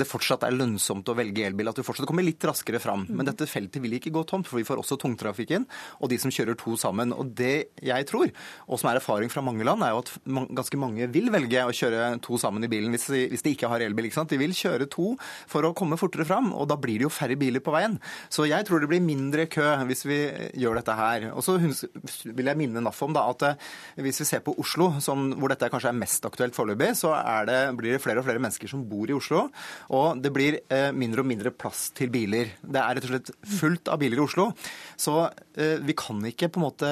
[0.00, 1.70] det fortsatt er lønnsomt å velge elbil.
[1.70, 3.06] At du fortsatt kommer litt raskere fram.
[3.10, 5.66] Men dette feltet vil ikke gå tomt, for vi får også tungtrafikken
[6.00, 7.14] og de som kjører to sammen.
[7.14, 8.32] Og det jeg tror,
[8.66, 10.12] og som er erfaring fra mange land, er jo at
[10.58, 13.70] ganske mange vil velge å kjøre to sammen i bilen hvis de, hvis de ikke
[13.70, 14.08] har elbil.
[14.08, 14.32] Ikke sant?
[14.32, 15.12] De vil kjøre to
[15.50, 17.98] for å komme fortere fram, og da blir det jo færre biler på veien.
[18.32, 20.18] Så jeg tror det blir mindre kø hvis vi
[20.60, 21.28] gjør dette her.
[21.34, 23.70] Og så vil jeg minne NAF om da, at eh,
[24.04, 27.12] hvis vi ser på Oslo, som, hvor dette kanskje er mest aktuelt foreløpig, så
[27.48, 29.46] det, blir det flere og flere mennesker som bor i Oslo.
[29.94, 32.54] Og det blir eh, mindre og mindre plass til biler.
[32.62, 34.50] Det er rett og slett fullt av biler i Oslo.
[35.00, 35.16] Så
[35.56, 36.90] eh, vi kan ikke på en måte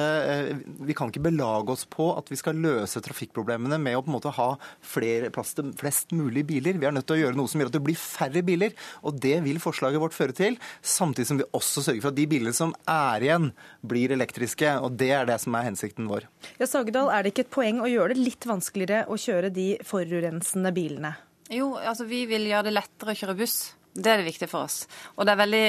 [0.83, 4.17] vi kan ikke belage oss på at vi skal løse trafikkproblemene med å på en
[4.17, 4.49] måte ha
[4.85, 6.77] flere, plass til flest mulig biler.
[6.79, 8.75] Vi er nødt til å gjøre noe som gjør at det blir færre biler.
[9.03, 12.27] Og det vil forslaget vårt føre til, samtidig som vi også sørger for at de
[12.29, 13.49] bilene som er igjen,
[13.81, 14.75] blir elektriske.
[14.83, 16.27] Og det er det som er hensikten vår.
[16.59, 19.62] Ja, Sagedal, er det ikke et poeng å gjøre det litt vanskeligere å kjøre de
[19.87, 21.13] forurensende bilene?
[21.53, 23.57] Jo, altså vi vil gjøre det lettere å kjøre buss.
[23.93, 24.87] Det er det viktig for oss.
[25.19, 25.65] Og det er veldig,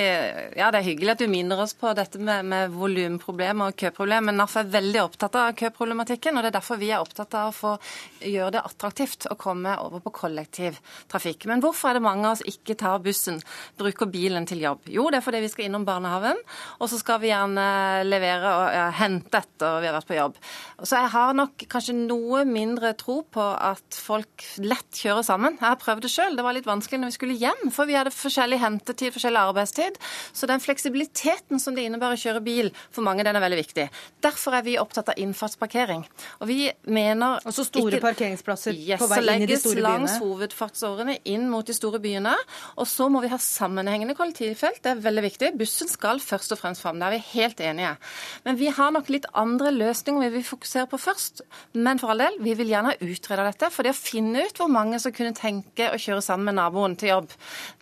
[0.56, 4.30] ja, det er hyggelig at du minner oss på dette med, med volumproblemer og køproblem.
[4.30, 7.50] Men NAF er veldig opptatt av køproblematikken, og det er derfor vi er opptatt av
[7.50, 7.72] å få
[8.24, 11.44] gjøre det attraktivt å komme over på kollektivtrafikk.
[11.50, 13.42] Men hvorfor er det mange av oss ikke tar bussen,
[13.76, 14.88] bruker bilen til jobb?
[14.88, 16.40] Jo, det er fordi vi skal innom barnehagen,
[16.80, 17.68] og så skal vi gjerne
[18.08, 20.40] levere og ja, hente etter vi har vært på jobb.
[20.80, 25.60] Så jeg har nok kanskje noe mindre tro på at folk lett kjører sammen.
[25.60, 26.40] Jeg har prøvd det sjøl.
[26.40, 27.68] Det var litt vanskelig når vi skulle hjem.
[27.74, 29.98] for vi hadde forskjellig hentetid, forskjellig arbeidstid.
[30.32, 33.88] Så den fleksibiliteten som det innebærer å kjøre bil, for mange den er veldig viktig.
[34.24, 36.04] Derfor er vi opptatt av innfartsparkering.
[36.40, 39.74] Og vi mener Altså store ikke, parkeringsplasser yes, på vei inn i de store byene?
[39.74, 42.34] Så legges langs hovedfartsårene inn mot de store byene.
[42.80, 44.82] Og så må vi ha sammenhengende kollektivfelt.
[44.84, 45.52] Det er veldig viktig.
[45.60, 47.00] Bussen skal først og fremst fram.
[47.02, 47.94] Der er vi helt enige.
[48.46, 51.44] Men vi har nok litt andre løsninger vi vil fokusere på først.
[51.74, 53.70] Men for all del, vi vil gjerne ha utreda dette.
[53.74, 56.96] For det å finne ut hvor mange som kunne tenke å kjøre sammen med naboen
[57.00, 57.34] til jobb.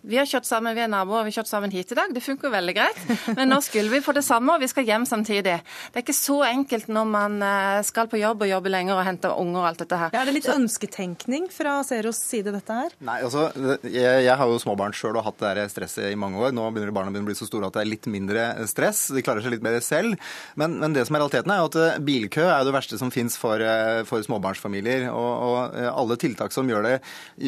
[0.03, 2.13] Vi har kjørt sammen, vi er naboer, vi har kjørt sammen hit i dag.
[2.13, 3.01] Det funker veldig greit.
[3.37, 5.57] Men nå skulle vi få det samme, og vi skal hjem samtidig.
[5.63, 9.05] Det er ikke så enkelt når man eh, skal på jobb og jobbe lenger og
[9.07, 10.13] hente unger og alt dette her.
[10.15, 12.95] Ja, er det litt ønsketenkning fra Zeros side, dette her?
[13.03, 13.49] Nei, altså,
[13.87, 16.55] jeg, jeg har jo småbarn sjøl og hatt det der stresset i mange år.
[16.55, 19.05] Nå begynner barna å bli så store at det er litt mindre stress.
[19.13, 20.17] De klarer seg litt mer selv.
[20.59, 23.11] Men, men det som er realiteten, er jo at eh, bilkø er det verste som
[23.13, 25.09] fins for, eh, for, småbarnsfamilier.
[25.11, 26.95] Og, og, alle tiltak som gjør, det,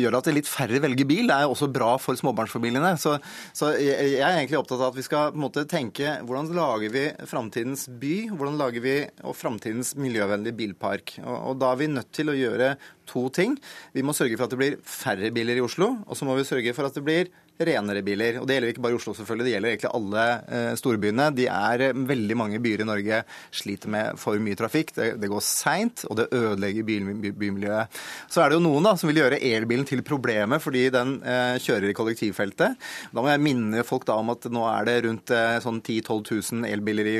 [0.01, 2.95] gjør at det litt færre velger bil, er også bra for småbarnsfamilier familiene.
[2.97, 3.15] Så,
[3.55, 6.93] så jeg, er egentlig opptatt av at vi skal på en måte tenke hvordan lager
[6.93, 11.17] vi framtidens by, hvordan lager vi og framtidens miljøvennlige bilpark.
[11.23, 12.75] Og, og da er vi nødt til å gjøre
[13.09, 13.57] to ting.
[13.93, 16.47] Vi må sørge for at det blir færre biler i Oslo, og så må vi
[16.47, 18.39] sørge for at det blir renere biler.
[18.41, 20.25] Og Det gjelder ikke bare Oslo, selvfølgelig, det gjelder egentlig alle
[20.57, 21.29] eh, storbyene.
[21.35, 23.21] De er eh, Veldig mange byer i Norge
[23.55, 24.93] sliter med for mye trafikk.
[24.95, 28.01] Det, det går seint, og det ødelegger by, by, bymiljøet.
[28.31, 31.55] Så er det jo noen da, som vil gjøre elbilen til problemet fordi den eh,
[31.63, 32.85] kjører i kollektivfeltet.
[33.11, 36.03] Da må jeg minne folk da om at nå er det rundt eh, sånn 10
[36.05, 37.17] 000-12 000 elbiler i,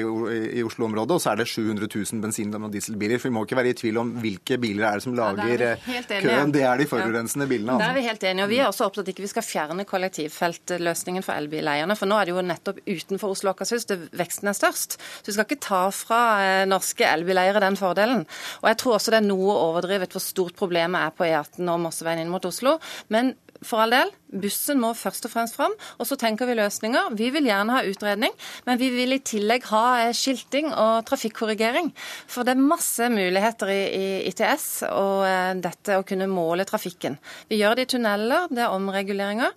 [0.59, 3.21] i Oslo-området, og så er det 700 000 bensin- og dieselbiler.
[3.21, 5.73] For vi må ikke være i tvil om hvilke biler er det som lager ja,
[6.11, 6.53] køen.
[6.55, 7.75] Det er de forurensende bilene.
[7.75, 7.83] Altså.
[7.85, 8.45] Der er vi helt enige.
[8.45, 11.95] og Vi er også opptatt av at ikke vi skal fjerne kollektiv kollektivfeltløsningen for elbileierne.
[11.95, 14.97] For nå er det jo nettopp utenfor Oslo og Akershus det veksten er størst.
[14.97, 18.25] Så vi skal ikke ta fra eh, norske elbileiere den fordelen.
[18.61, 21.81] Og jeg tror også det er noe overdrevet hvor stort problemet er på E18 og
[21.85, 22.77] Mosseveien inn mot Oslo.
[23.09, 25.73] Men for all del, bussen må først og fremst fram.
[25.99, 27.13] Og så tenker vi løsninger.
[27.17, 28.33] Vi vil gjerne ha utredning,
[28.67, 31.91] men vi vil i tillegg ha eh, skilting og trafikkorrigering.
[32.31, 37.17] For det er masse muligheter i, i ITS og eh, dette å kunne måle trafikken.
[37.49, 39.53] Vi gjør det i tunneler, det er omreguleringer.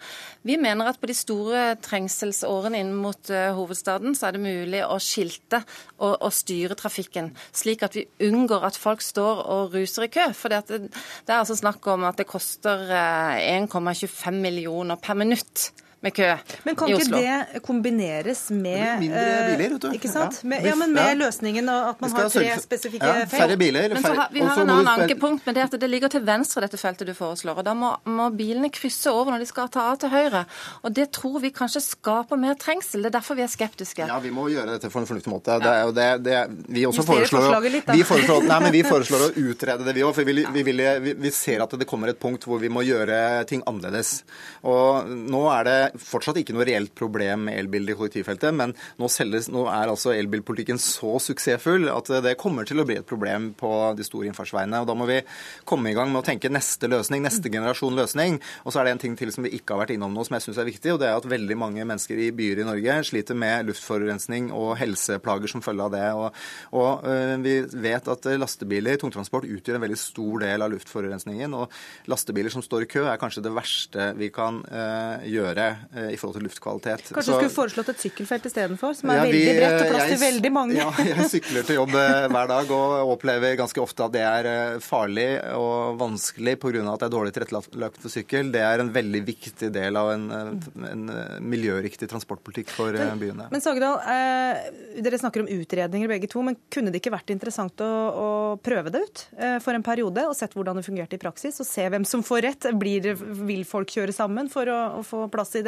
[0.47, 4.81] Vi mener at på de store trengselsårene inn mot uh, hovedstaden, så er det mulig
[4.87, 5.61] å skilte
[5.99, 10.29] og, og, styre trafikken, slik at vi unngår at folk står og ruser i kø.
[10.39, 10.89] For det, det,
[11.27, 13.35] er altså snakk om at det koster uh,
[13.67, 16.27] 1,25 millioner per minutt med kø
[16.65, 19.89] Men kan ikke det kombineres med mindre eh, biler, vet du.
[19.97, 20.41] Ikke sant?
[20.45, 20.49] Ja.
[20.53, 21.15] Med, ja, men med Ja.
[21.27, 23.33] løsningen og at man har tre spesifikke ja, felt.
[23.43, 23.89] Færre biler.
[23.89, 26.09] Men så færre- har, vi har en annen ankepunkt, men det er at det ligger
[26.15, 27.59] til venstre dette feltet du foreslår.
[27.59, 30.45] og Da må, må bilene krysse over når de skal ta av til høyre.
[30.85, 33.03] Og Det tror vi kanskje skaper mer trengsel.
[33.03, 34.07] Det er derfor vi er skeptiske.
[34.07, 35.59] Ja, vi må gjøre dette på en fornuftig måte.
[35.59, 39.27] Det er jo det, det vi også foreslår, litt, vi, foreslår, nei, men vi foreslår
[39.29, 40.15] å utrede det, vi òg.
[40.15, 42.87] For vi, vi, vil- vi, vi ser at det kommer et punkt hvor vi må
[42.87, 44.23] gjøre ting annerledes.
[44.63, 49.09] Og Nå er det fortsatt ikke noe reelt problem med elbil i kollektivfeltet, men nå,
[49.13, 53.53] selges, nå er altså elbilpolitikken så suksessfull at det kommer til å bli et problem
[53.59, 54.83] på de store innfartsveiene.
[54.83, 55.21] og Da må vi
[55.69, 58.39] komme i gang med å tenke neste løsning, neste generasjon løsning.
[58.65, 60.39] Og så er det en ting til som vi ikke har vært innom nå, som
[60.39, 60.93] jeg syns er viktig.
[60.95, 64.79] og det er at Veldig mange mennesker i byer i Norge sliter med luftforurensning og
[64.81, 66.07] helseplager som følge av det.
[66.17, 66.39] Og,
[66.81, 71.57] og øh, vi vet at lastebiler, tungtransport, utgjør en veldig stor del av luftforurensningen.
[71.59, 75.69] Og lastebiler som står i kø, er kanskje det verste vi kan øh, gjøre
[76.13, 77.09] i forhold til luftkvalitet.
[77.13, 80.03] Kanskje Så- du skulle foreslått et sykkelfelt istedenfor, som er ja, veldig bredt og plass
[80.09, 80.75] jeg- til veldig mange.
[80.79, 84.49] Ja, jeg sykler til jobb eh, hver dag og opplever ganske ofte at det er
[84.49, 86.85] eh, farlig og vanskelig pga.
[86.93, 88.53] at det er dårlig tilrettelagt for sykkel.
[88.53, 93.19] Det er en veldig viktig del av en, eh, en eh, miljøriktig transportpolitikk for men,
[93.21, 93.49] byene.
[93.51, 94.71] Men Sagedal, eh,
[95.03, 97.91] dere snakker om utredninger begge to, men kunne det ikke vært interessant å,
[98.25, 98.29] å
[98.63, 101.67] prøve det ut eh, for en periode og sett hvordan det fungerte i praksis, og
[101.69, 102.69] se hvem som får rett?
[102.79, 105.68] Blir vil folk kjøre sammen for å, å få plass i det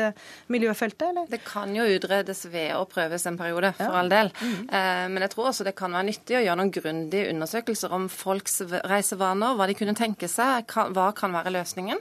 [0.52, 1.26] miljøfeltet, eller?
[1.30, 4.32] Det kan jo utredes ved å prøves en periode, for all del.
[4.42, 8.08] Eh, Men jeg tror også det kan være nyttig å gjøre noen grundige undersøkelser om
[8.08, 8.60] folks
[8.90, 11.98] reisevaner, hva de kunne tenke seg, kan- hva kan være løsningen.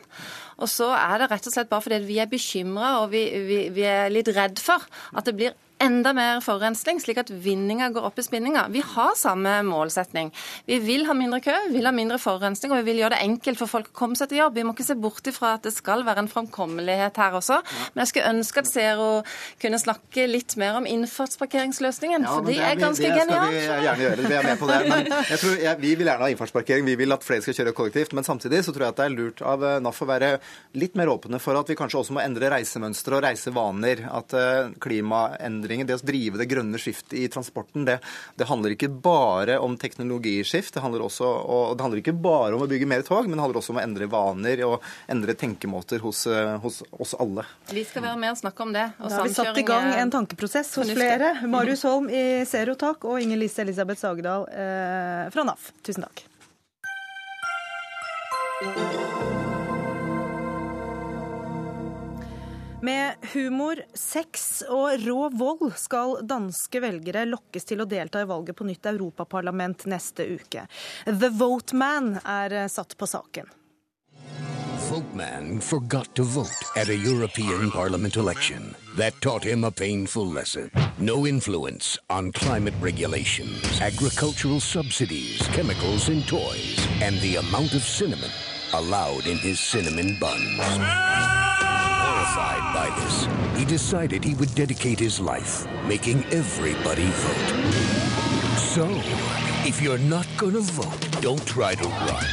[0.59, 3.59] Og så er det rett og slett bare fordi vi er bekymra og vi, vi,
[3.69, 4.79] vi er litt redd for
[5.15, 8.65] at det blir enda mer forurensning, slik at vinninga går opp i spinninga.
[8.73, 10.31] Vi har samme målsetning.
[10.67, 13.21] Vi vil ha mindre kø, vi vil ha mindre forurensning, og vi vil gjøre det
[13.25, 14.57] enkelt for folk å komme seg til jobb.
[14.59, 17.61] Vi må ikke se bort ifra at det skal være en framkommelighet her også.
[17.93, 19.09] Men jeg skulle ønske at Zero
[19.61, 23.51] kunne snakke litt mer om innfartsparkeringsløsningen, Ja, for de det det er ganske geniale.
[23.53, 24.27] det skal vi gjerne gjøre.
[24.29, 24.79] Vi er med på det.
[24.89, 26.85] Men jeg tror, jeg, vi vil gjerne ha innfartsparkering.
[26.85, 28.13] Vi vil at flere skal kjøre kollektivt.
[28.13, 30.31] Men samtidig så tror jeg at det er lurt av eh, NAF å være
[30.79, 34.03] litt mer åpne for at vi kanskje også må endre reisemønstre og reisevaner.
[34.11, 34.71] At eh,
[35.69, 37.99] klimaendringer, det å drive det grønne skiftet i transporten, det,
[38.35, 40.73] det handler ikke bare om teknologiskift.
[40.73, 43.43] Det handler, også, og det handler ikke bare om å bygge mer tog, men det
[43.43, 47.45] handler også om å endre vaner og endre tenkemåter hos, eh, hos oss alle.
[47.71, 48.87] Vi skal være med og snakke om det.
[48.99, 51.35] Og Da har vi satt i gang en tankeprosess hos flere.
[51.47, 55.71] Marius Holm i Zero Takk og Inger Lise Elisabeth Sagedal eh, fra NAF.
[55.85, 56.25] Tusen takk.
[62.81, 68.55] Med humor, sex og rå vold skal danske velgere lokkes til å delta i valget
[68.55, 70.63] på nytt europaparlament neste uke.
[71.05, 73.49] The Vote Man er eh, satt på saken.
[74.89, 78.73] Voteman forgot to vote at a European Parliament election.
[78.97, 80.71] That taught him a painful lesson.
[80.97, 88.31] No influence on climate regulations, agricultural subsidies, chemicals in toys, and the amount of cinnamon
[88.73, 91.48] allowed in his cinnamon buns.
[92.31, 98.59] Horrified by this, he decided he would dedicate his life making everybody vote.
[98.59, 98.87] So,
[99.67, 102.25] if you're not gonna vote, don't try to run.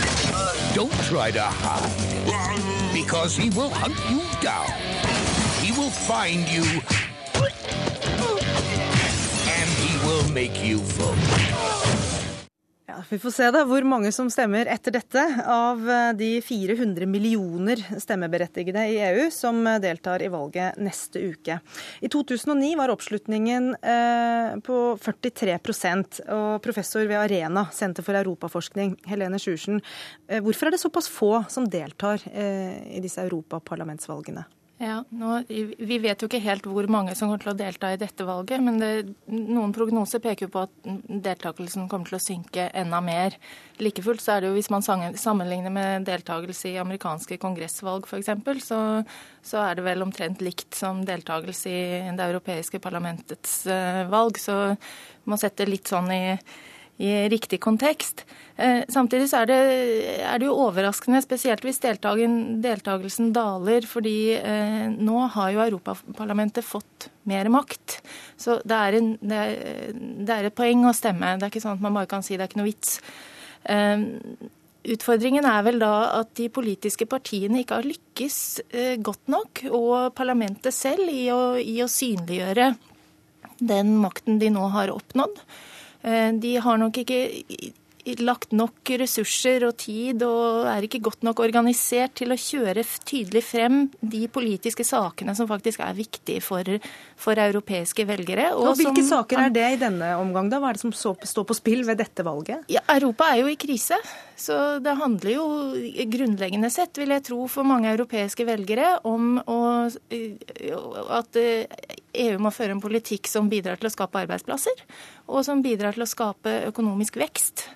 [0.75, 2.93] Don't try to hide.
[2.93, 4.69] Because he will hunt you down.
[5.65, 6.65] He will find you.
[9.49, 11.96] And he will make you vote.
[12.89, 17.09] Ja, Vi får se da hvor mange som stemmer etter dette av eh, de 400
[17.11, 21.59] millioner stemmeberettigede i EU som eh, deltar i valget neste uke.
[21.99, 29.43] I 2009 var oppslutningen eh, på 43% og professor ved Arena, Senter for europaforskning, Helene
[29.43, 29.83] Sjursen,
[30.31, 34.47] hvorfor er det såpass få som deltar i disse europaparlamentsvalgene?
[34.77, 38.01] Ja, nå, Vi vet jo ikke helt hvor mange som kommer til å delta i
[38.01, 38.91] dette valget, men det,
[39.33, 40.75] noen prognoser peker jo på at
[41.25, 43.39] deltakelsen kommer til å synke enda mer.
[43.81, 48.29] Like fullt så er det jo, hvis man sammenligner med deltakelse i amerikanske kongressvalg f.eks.,
[48.67, 48.83] så,
[49.41, 54.37] så er det vel omtrent likt som deltakelse i det europeiske parlamentets uh, valg.
[54.37, 54.59] Så
[55.25, 56.25] man setter litt sånn i
[56.97, 58.25] i riktig kontekst.
[58.57, 59.59] Eh, samtidig er det,
[60.25, 67.11] er det jo overraskende, spesielt hvis deltakelsen daler, fordi eh, nå har jo Europaparlamentet fått
[67.29, 67.99] mer makt.
[68.41, 71.37] Så det er, en, det, er, det er, et poeng å stemme.
[71.37, 72.97] Det er ikke sånn at man bare kan si det er ikke noe vits.
[73.69, 74.09] Eh,
[74.97, 80.17] utfordringen er vel da at de politiske partiene ikke har lykkes eh, godt nok, og
[80.17, 82.73] parlamentet selv, i å, i å synliggjøre
[83.57, 85.41] den makten de nå har oppnådd.
[86.07, 87.19] De har nok ikke
[88.23, 93.43] lagt nok ressurser og tid og er ikke godt nok organisert til å kjøre tydelig
[93.49, 96.69] frem de politiske sakene som faktisk er viktige for,
[97.19, 98.53] for europeiske velgere.
[98.55, 100.51] Og, og Hvilke som, saker er det i denne omgang?
[100.53, 100.61] da?
[100.63, 102.67] Hva er det som står på spill ved dette valget?
[102.71, 103.99] Ja, Europa er jo i krise.
[104.39, 105.47] Så det handler jo
[106.13, 109.61] grunnleggende sett, vil jeg tro, for mange europeiske velgere om å,
[111.19, 111.41] at
[112.25, 114.85] EU må føre en politikk som bidrar til å skape arbeidsplasser,
[115.29, 117.69] og som bidrar til å skape økonomisk vekst.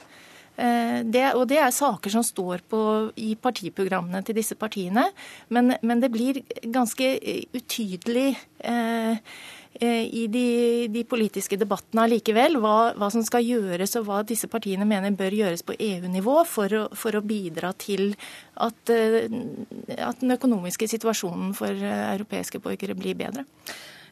[0.56, 2.82] Eh, det, og det er saker som står på,
[3.20, 5.08] i partiprogrammene til disse partiene.
[5.48, 7.14] Men, men det blir ganske
[7.56, 8.34] utydelig
[8.64, 9.18] eh,
[9.74, 14.48] Eh, i de, de, politiske debattene allikevel hva, hva, som skal gjøres og hva disse
[14.50, 18.10] partiene mener bør gjøres på EU-nivå for, for, å bidra til
[18.58, 19.30] at, eh,
[19.94, 23.46] at, den økonomiske situasjonen for eh, europeiske borgere blir bedre.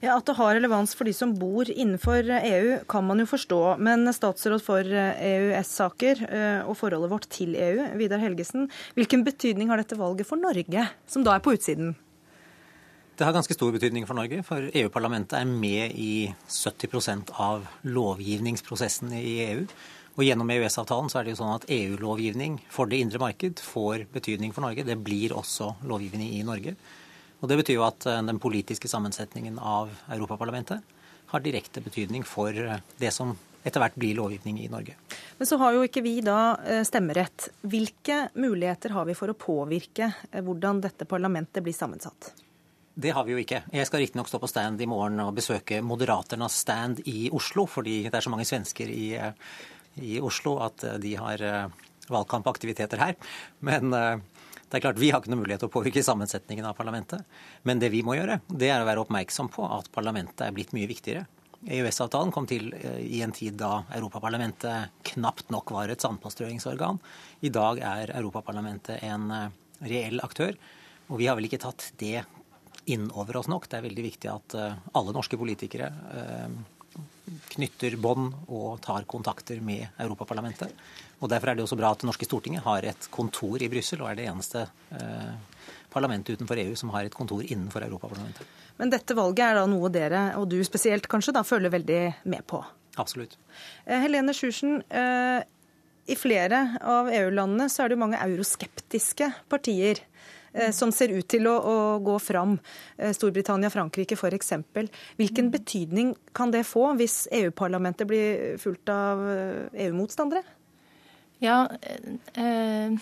[0.01, 3.61] Ja, At det har relevans for de som bor innenfor EU, kan man jo forstå.
[3.83, 6.23] Men statsråd for EØS-saker
[6.69, 11.27] og forholdet vårt til EU, Vidar Helgesen, hvilken betydning har dette valget for Norge, som
[11.27, 11.97] da er på utsiden?
[13.19, 19.11] Det har ganske stor betydning for Norge, for EU-parlamentet er med i 70% av lovgivningsprosessen
[19.19, 19.65] i EU.
[20.15, 24.07] Og Gjennom EØS-avtalen så er det jo sånn at EU-lovgivning for det indre marked får
[24.15, 24.87] betydning for Norge.
[24.87, 26.77] Det blir også lovgivning i Norge.
[27.41, 30.97] Og Det betyr jo at eh, den politiske sammensetningen av Europaparlamentet
[31.29, 33.37] har direkte betydning for eh, det som
[33.67, 34.97] etter hvert blir lovgivning i Norge.
[35.39, 37.51] Men så har jo ikke vi da eh, stemmerett.
[37.63, 42.33] Hvilke muligheter har vi for å påvirke hvordan dette parlamentet blir sammensatt?
[42.99, 43.61] Det har vi jo ikke.
[43.71, 48.01] Jeg skal riktignok stå på stand i morgen og besøke Moderaternas stand i Oslo, fordi
[48.09, 49.13] det er så mange svensker i,
[50.03, 51.45] i Oslo at de har
[52.11, 53.15] valgkampaktiviteter her.
[53.63, 53.95] Men
[54.69, 57.25] det er klart, Vi har ikke noen mulighet til å påvirke sammensetningen av parlamentet.
[57.65, 60.75] Men det vi må gjøre, det er å være oppmerksom på at parlamentet er blitt
[60.77, 61.27] mye viktigere.
[61.67, 67.01] EØS-avtalen kom til eh, i en tid da Europaparlamentet knapt nok var et sandpåstrøingsorgan.
[67.43, 69.33] I dag er Europaparlamentet en
[69.81, 70.55] reell aktør.
[71.09, 72.23] Og vi har vel ikke tatt det
[72.89, 73.69] inn over oss nok.
[73.69, 76.59] Det er veldig viktig at eh, alle norske politikere eh,
[77.55, 80.73] knytter bånd og tar kontakter med Europaparlamentet.
[81.19, 84.03] Og Derfor er det også bra at det norske Stortinget har et kontor i Brussel,
[84.05, 84.65] og er det eneste
[84.95, 88.47] eh, parlamentet utenfor EU som har et kontor innenfor Europaparlamentet.
[88.79, 92.47] Men dette valget er da noe dere, og du spesielt kanskje, da følger veldig med
[92.47, 92.63] på?
[92.99, 93.35] Absolutt.
[93.87, 94.81] Helene Sjursen,
[96.09, 100.01] i flere av EU-landene så er det jo mange euroskeptiske partier.
[100.53, 102.57] Eh, som ser ut til å, å gå fram.
[102.97, 104.55] Eh, Storbritannia, Frankrike f.eks.
[105.21, 105.53] Hvilken mm.
[105.53, 109.21] betydning kan det få hvis EU-parlamentet blir fulgt av
[109.77, 110.58] EU-motstandere?
[111.43, 111.65] Ja,
[112.35, 112.95] eh,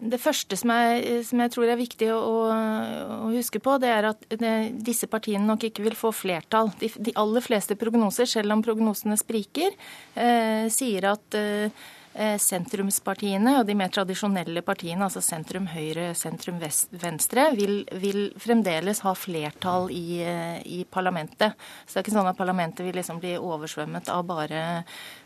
[0.00, 4.10] det første som, er, som, jeg tror er viktig å, å, huske på, det er
[4.10, 4.52] at det,
[4.86, 6.72] disse partiene nok ikke vil få flertall.
[6.80, 9.76] De, de, aller fleste prognoser, selv om prognosene spriker,
[10.16, 11.70] eh, sier at Eh,
[12.10, 19.12] sentrumspartiene og de mer tradisjonelle partiene, altså sentrum høyre, sentrum venstre, vil, vil fremdeles ha
[19.14, 21.54] flertall i, eh, i, parlamentet.
[21.84, 24.62] Så det er ikke sånn at parlamentet vil liksom bli oversvømmet av bare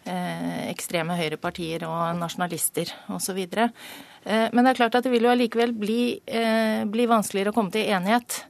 [0.05, 3.41] eh, ekstreme høyrepartier og nasjonalister osv.
[3.49, 7.57] Eh, men det er klart at det vil jo allikevel bli, eh, bli vanskeligere å
[7.57, 8.45] komme til enighet.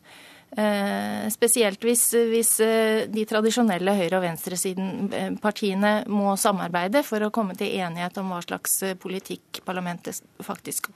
[0.57, 7.33] Eh, spesielt hvis, hvis, eh, de tradisjonelle høyre- og venstresiden-partiene eh, må samarbeide for å
[7.35, 10.93] komme til enighet om hva slags politikk parlamentet faktisk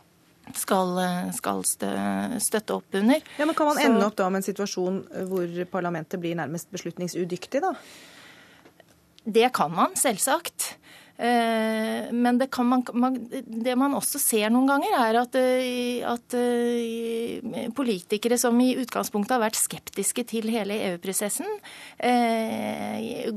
[0.55, 0.95] skal,
[1.35, 3.19] skal støtte opp under.
[3.37, 7.61] Ja, men Kan man ende opp da med en situasjon hvor parlamentet blir nærmest beslutningsudyktig,
[7.65, 7.75] da?
[9.27, 10.71] Det kan man, selvsagt.
[11.19, 13.17] Eh, men det, man, man,
[13.47, 19.35] det, man, også ser noen ganger, er at, eh, at, eh, politikere som i utgangspunktet
[19.35, 21.47] har vært skeptiske til hele EU-prosessen,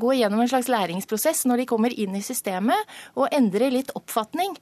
[0.01, 4.53] går gjennom en slags læringsprosess når de kommer inn i systemet, og endrer litt oppfatning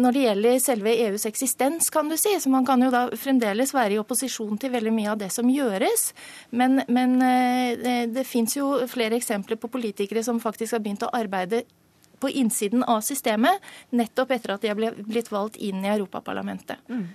[0.00, 2.32] når det gjelder selve EUs eksistens, kan du si.
[2.40, 5.50] Så man kan jo da fremdeles være i opposisjon til veldig mye av det som
[5.52, 6.08] gjøres.
[6.50, 7.18] Men, men
[8.14, 11.66] det, fins jo flere eksempler på politikere som faktisk har begynt å arbeide
[12.20, 16.84] på innsiden av systemet, nettopp etter at de har blitt valgt inn i Europaparlamentet.
[16.88, 17.08] Mm.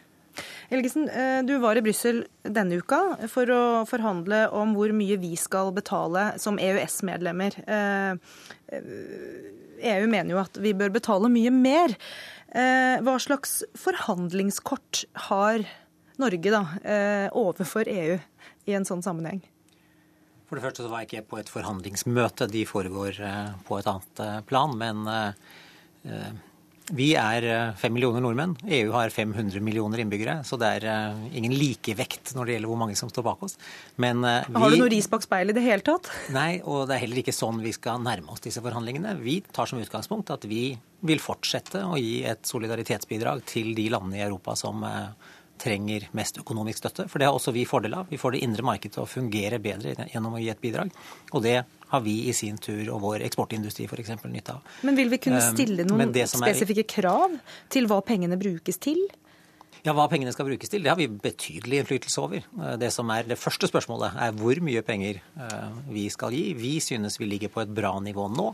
[0.69, 5.35] Helgesen, eh, du var i Brussel denne uka for å forhandle om hvor mye vi
[5.37, 7.59] skal betale som EØS-medlemmer.
[7.67, 8.17] EU
[9.83, 11.95] eh, e mener jo at vi bør betale mye mer.
[12.53, 15.65] Eh, hva slags forhandlingskort har
[16.21, 16.59] Norge da,
[17.33, 18.19] overfor EU
[18.69, 19.39] i en sånn sammenheng?
[20.53, 23.87] For det første så var jeg ikke på et forhandlingsmøte, de foregår eh, på et
[23.89, 24.75] annet eh, plan.
[24.77, 26.27] Men eh,
[26.93, 28.53] Vi er fem millioner nordmenn.
[28.61, 30.43] EU har 500 millioner innbyggere.
[30.45, 33.57] Så det er ingen likevekt når det gjelder hvor mange som står bak oss.
[33.97, 36.11] Men vi Har du noe ris bak speilet i det hele tatt?
[36.37, 39.15] Nei, og det er heller ikke sånn vi skal nærme oss disse forhandlingene.
[39.25, 40.67] Vi tar som utgangspunkt at vi
[41.01, 44.85] vil fortsette å gi et solidaritetsbidrag til de landene i Europa som
[45.63, 47.07] trenger mest økonomisk støtte.
[47.11, 48.11] For det har også vi fordel av.
[48.11, 50.91] Vi får det indre markedet til å fungere bedre gjennom å gi et bidrag.
[51.31, 51.57] Og det
[51.93, 54.15] har vi i sin tur og vår eksportindustri f.eks.
[54.25, 54.77] nytte av.
[54.87, 57.35] Men vil vi kunne ehm, stille noen spesifikke krav
[57.73, 59.03] til hva pengene brukes til?
[59.83, 62.39] Ja, Hva pengene skal brukes til, det har vi betydelig innflytelse over.
[62.39, 66.53] Eh, det som er det første spørsmålet, er hvor mye penger eh, vi skal gi.
[66.55, 68.53] Vi synes vi ligger på et bra nivå nå.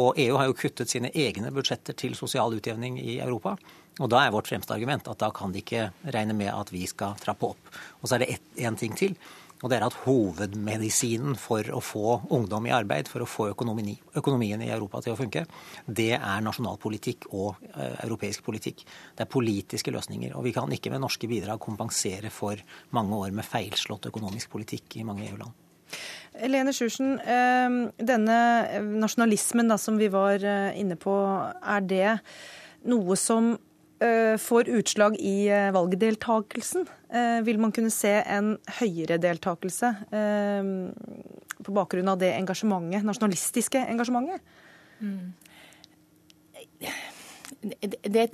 [0.00, 3.58] Og EU har jo kuttet sine egne budsjetter til sosial utjevning i Europa.
[4.02, 6.82] Og da er vårt fremste argument at da kan de ikke regne med at vi
[6.90, 7.72] skal trappe opp.
[8.00, 9.14] Og så er det én ting til.
[9.62, 13.94] Og det er at hovedmedisinen for å få ungdom i arbeid, for å få økonomi,
[14.18, 15.44] økonomien i Europa til å funke,
[15.86, 18.82] det er nasjonal politikk og uh, europeisk politikk.
[19.14, 20.34] Det er politiske løsninger.
[20.34, 22.58] Og vi kan ikke med norske bidrag kompensere for
[22.90, 25.54] mange år med feilslått økonomisk politikk i mange EU-land.
[26.48, 28.36] Lene Sjursen, ehm, denne
[28.96, 31.12] nasjonalismen da, som vi var eh, inne på,
[31.60, 32.14] er det
[32.88, 33.71] noe som Eh,
[34.40, 36.86] får utslag i eh, valgdeltakelsen?
[37.12, 39.92] Eh, vil man kunne se en høyere deltakelse
[41.62, 44.42] på bakgrunn av det engasjementet, nasjonalistiske engasjementet?
[45.02, 45.32] Mm
[47.62, 48.26] det,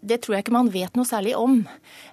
[0.00, 1.60] det, tror jeg ikke man vet noe særlig om.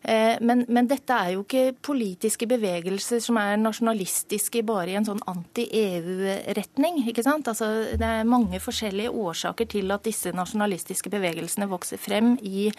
[0.04, 5.08] Eh, men, men, dette er jo ikke politiske bevegelser som er nasjonalistiske bare i en
[5.08, 7.02] sånn anti-EU-retning.
[7.10, 7.50] ikke sant?
[7.50, 12.70] Altså, det er mange forskjellige årsaker til at disse nasjonalistiske bevegelsene vokser frem i,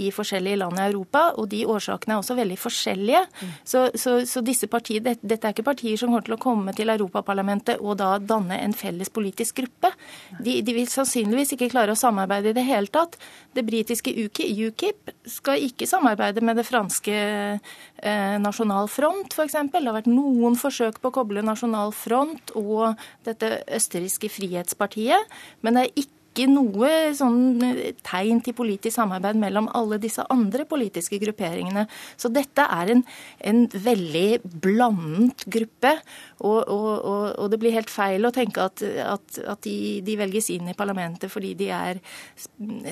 [0.00, 3.22] i forskjellige land i Europa, og de årsakene er også veldig forskjellige.
[3.64, 6.74] Så, så, så disse partier, dette, dette er ikke partier som kommer til å komme
[6.76, 9.92] til Europaparlamentet og da danne en felles politisk gruppe.
[10.38, 13.18] De, de vil sannsynligvis ikke klare å samarbeide i det hele tatt.
[13.56, 19.58] Det britiske UKIP skal ikke samarbeide med det franske eh, Nasjonal Front, f.eks.
[19.70, 25.76] Det har vært noen forsøk på å koble Nasjonal Front og dette østerrikske Frihetspartiet, men
[25.76, 27.60] det er ikke ikke noe sånn
[28.06, 31.86] tegn til politisk samarbeid mellom alle disse andre politiske grupperingene.
[32.16, 33.04] Så dette er en,
[33.52, 35.94] en veldig blandet gruppe.
[36.40, 40.18] Og, og, og, og, det blir helt feil å tenke at, at, at de, de
[40.20, 42.00] velges inn i parlamentet fordi de er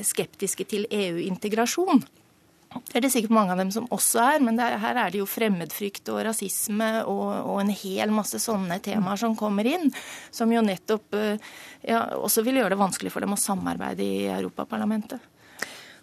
[0.05, 2.05] skeptiske til EU-integrasjon.
[2.89, 5.21] Det er det sikkert mange av dem som også er, men er, her er det
[5.21, 9.91] jo fremmedfrykt og rasisme og, og, en hel masse sånne temaer som kommer inn,
[10.31, 11.51] som jo nettopp eh,
[11.89, 15.35] ja, også vil gjøre det vanskelig for dem å samarbeide i Europaparlamentet.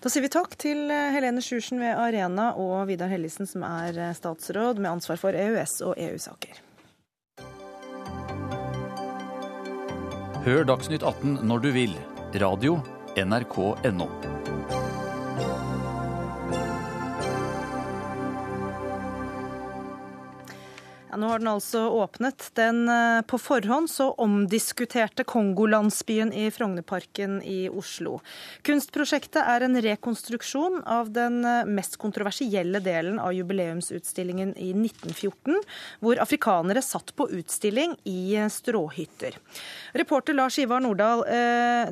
[0.05, 3.97] Da sier vi takk til eh, Helene Sjursen ved Arena og Vidar Hellisen, som er
[3.97, 6.61] eh, statsråd med ansvar for EØS og EU-saker.
[10.45, 11.97] Hør Dagsnytt 18 når du vil.
[12.37, 12.77] Radio
[13.17, 14.34] NRK.no.
[21.17, 22.49] nå har den altså åpnet.
[22.57, 28.19] Den eh, på forhånd så omdiskuterte Kongolandsbyen i Frognerparken i Oslo.
[28.67, 35.61] Kunstprosjektet er en rekonstruksjon av den eh, mest kontroversielle delen av jubileumsutstillingen i 1914,
[36.03, 39.39] hvor afrikanere satt på utstilling i eh, stråhytter.
[39.95, 41.23] Reporter Lars Ivar Nordahl,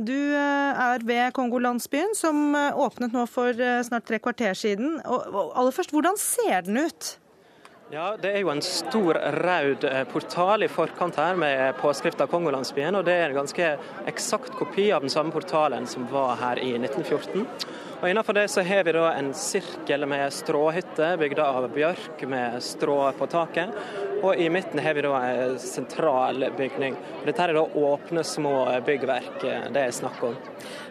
[0.03, 3.55] du er ved Kongolandsbyen, som åpnet nå for
[3.88, 4.97] snart tre kvarter siden.
[5.07, 7.13] Og aller først, hvordan ser den ut?
[7.93, 12.95] Ja, Det er jo en stor rød eh, portal i forkant her med påskrifta Kongolandsbyen.
[12.95, 13.67] og Det er en ganske
[14.09, 17.45] eksakt kopi av den samme portalen som var her i 1914.
[18.01, 22.57] Og Innenfor det så har vi da en sirkel med stråhytter bygd av bjørk med
[22.65, 23.77] strå på taket.
[24.24, 26.95] Og i midten har vi da en sentral bygning.
[27.26, 28.55] Dette er da åpne, små
[28.88, 30.38] byggverk eh, det er snakk om.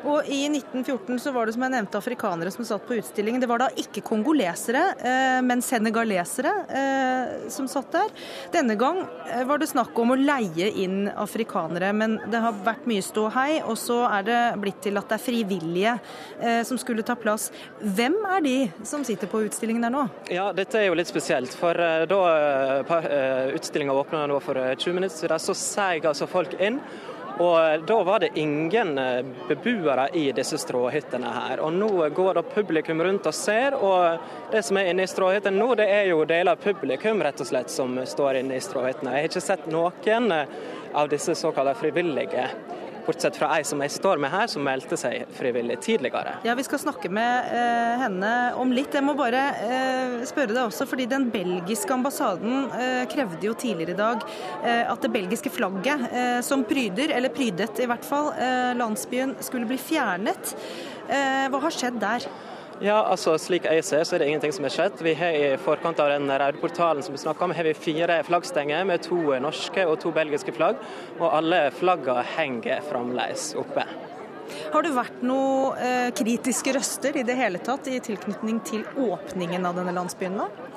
[0.03, 3.41] Og I 1914 så var det som jeg nevnte afrikanere som satt på utstillingen.
[3.43, 8.11] Det var da ikke kongolesere, eh, men senegalesere eh, som satt der.
[8.55, 12.89] Denne gang eh, var det snakk om å leie inn afrikanere, men det har vært
[12.91, 13.61] mye ståhei.
[13.63, 15.95] Og så er det blitt til at det er frivillige
[16.67, 17.51] som skulle ta plass.
[17.79, 18.57] Hvem er de
[18.89, 20.05] som sitter på utstillingen der nå?
[20.33, 21.55] Ja, Dette er jo litt spesielt.
[21.59, 21.79] For
[22.09, 22.21] da
[23.55, 26.81] utstillinga åpna for 20 minutter siden, så seig altså folk inn.
[27.39, 31.63] Og Da var det ingen eh, beboere i disse stråhyttene her.
[31.65, 35.57] Og Nå går da publikum rundt og ser, og det som er inne i stråhyttene
[35.57, 39.17] nå, det er jo deler av publikum rett og slett som står inne i stråhyttene.
[39.17, 40.33] Jeg har ikke sett noen
[40.93, 42.49] av disse såkalte frivillige
[43.07, 46.37] bortsett fra ei som jeg står med her, som meldte seg frivillig tidligere.
[46.47, 48.95] Ja, Vi skal snakke med eh, henne om litt.
[48.95, 53.97] Jeg må bare eh, spørre deg også, fordi den belgiske ambassaden eh, krevde jo tidligere
[53.97, 54.27] i dag
[54.63, 59.37] eh, at det belgiske flagget, eh, som pryder, eller prydet i hvert fall, eh, landsbyen,
[59.43, 60.57] skulle bli fjernet.
[61.13, 62.25] Hva har skjedd der?
[62.81, 65.03] Ja, altså Slik jeg ser, så er det ingenting som har skjedd.
[65.05, 68.23] Vi har I forkant av den røde portalen som vi snakker om, har vi fire
[68.27, 70.81] flaggstenger med to norske og to belgiske flagg.
[71.21, 73.87] Og alle flaggene henger fremdeles oppe.
[74.73, 79.69] Har det vært noen eh, kritiske røster i det hele tatt i tilknytning til åpningen
[79.69, 80.41] av denne landsbyen?
[80.43, 80.72] da?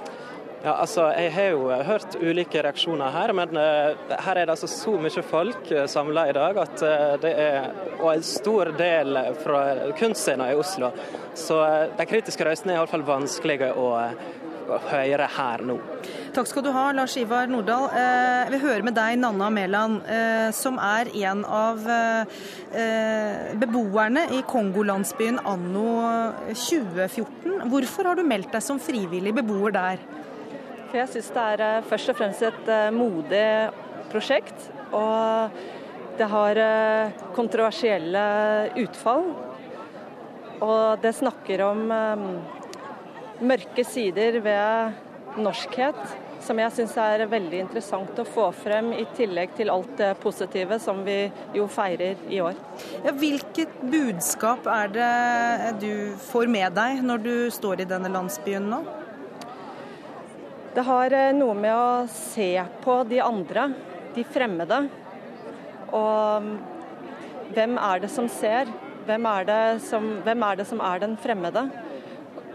[0.66, 4.66] Ja, altså, Jeg har jo hørt ulike reaksjoner her, men uh, her er det altså
[4.72, 7.68] så mye folk uh, samla i dag at uh, det er
[7.99, 9.59] og en stor del fra
[9.99, 10.89] kunstscenen i Oslo.
[11.38, 11.59] Så
[11.99, 13.91] de kritiske røystene er iallfall vanskelige å
[14.89, 15.78] høre her nå.
[16.34, 17.86] Takk skal du ha, Lars Ivar Nordahl.
[17.93, 20.01] Jeg vil høre med deg, Nanna Mæland,
[20.57, 21.86] som er en av
[23.61, 25.88] beboerne i Kongolandsbyen anno
[26.49, 27.70] 2014.
[27.70, 30.05] Hvorfor har du meldt deg som frivillig beboer der?
[30.90, 33.46] For jeg syns det er eh, først og fremst et eh, modig
[34.12, 34.68] prosjekt.
[34.96, 35.56] Og
[36.20, 38.26] det har eh, kontroversielle
[38.86, 39.32] utfall.
[40.66, 41.82] Og det snakker om
[43.44, 46.00] mørke sider ved norskhet
[46.46, 50.78] som jeg syns er veldig interessant å få frem, i tillegg til alt det positive
[50.82, 51.26] som vi
[51.58, 52.58] jo feirer i år.
[53.06, 58.70] Ja, hvilket budskap er det du får med deg når du står i denne landsbyen
[58.72, 58.84] nå?
[60.76, 62.49] Det har eh, noe med å se
[62.84, 63.69] på de andre,
[64.11, 64.82] de fremmede.
[65.95, 66.49] Og mm,
[67.55, 68.67] hvem er det som ser?
[69.07, 71.63] Hvem er det som, er, det som er den fremmede?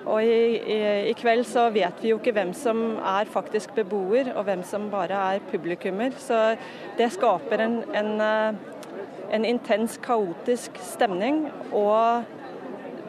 [0.04, 0.76] Og i, i,
[1.08, 4.90] i, kveld så vet vi jo ikke hvem som er faktisk beboer, og hvem som
[4.92, 6.12] bare er publikummer.
[6.20, 6.58] Så
[7.00, 9.00] det skaper en, en, eh,
[9.32, 11.46] en intens, kaotisk stemning.
[11.72, 12.28] Og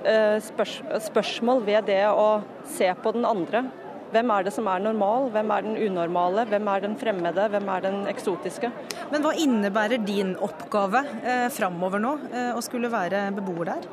[0.08, 0.80] eh, spørs,
[1.12, 2.46] spørsmål ved det å
[2.80, 3.68] se på den andre.
[4.12, 7.70] Hvem er det som er normal, hvem er den unormale, hvem er den fremmede, hvem
[7.72, 8.72] er den eksotiske.
[9.12, 13.88] Men hva innebærer din oppgave eh, framover nå, eh, å skulle være beboer der?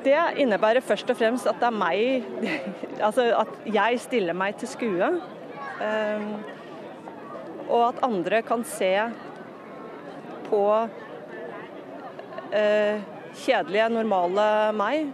[0.00, 2.24] Det innebærer først og fremst at det er meg
[3.10, 5.10] Altså at jeg stiller meg til skue.
[5.84, 6.24] Eh,
[7.68, 8.94] og at andre kan se
[10.48, 10.64] på
[12.56, 13.04] eh,
[13.44, 15.12] kjedelige, normale meg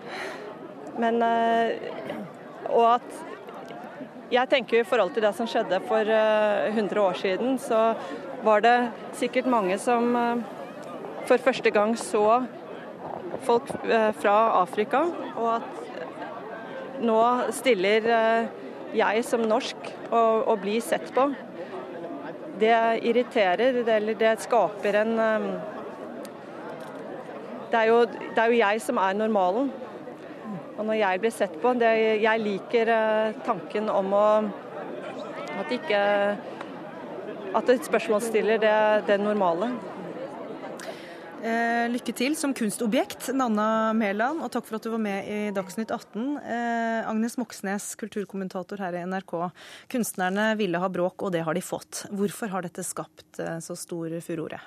[1.01, 1.77] men eh,
[2.73, 3.25] Og at
[4.33, 7.95] jeg tenker i forhold til det som skjedde for 100 eh, år siden, så
[8.43, 8.77] var det
[9.15, 10.43] sikkert mange som eh,
[11.27, 12.43] for første gang så
[13.47, 13.69] folk
[14.17, 15.03] fra Afrika,
[15.37, 17.19] og at nå
[17.53, 18.07] stiller
[18.97, 21.27] jeg som norsk og, og blir sett på.
[22.57, 25.13] Det irriterer, eller det skaper en
[27.67, 29.69] det er, jo, det er jo jeg som er normalen.
[30.77, 34.27] Og når jeg blir sett på det, Jeg liker eh, tanken om å
[35.61, 36.01] At ikke
[37.57, 39.71] At et spørsmålsstiller det, det normale.
[41.47, 45.39] Eh, lykke til som kunstobjekt, Nanna Mæland, og takk for at du var med i
[45.55, 46.25] Dagsnytt 18.
[46.43, 49.37] Eh, Agnes Moxnes, kulturkommentator her i NRK.
[49.93, 52.07] Kunstnerne ville ha bråk, og det har de fått.
[52.11, 54.59] Hvorfor har dette skapt eh, så stor furore?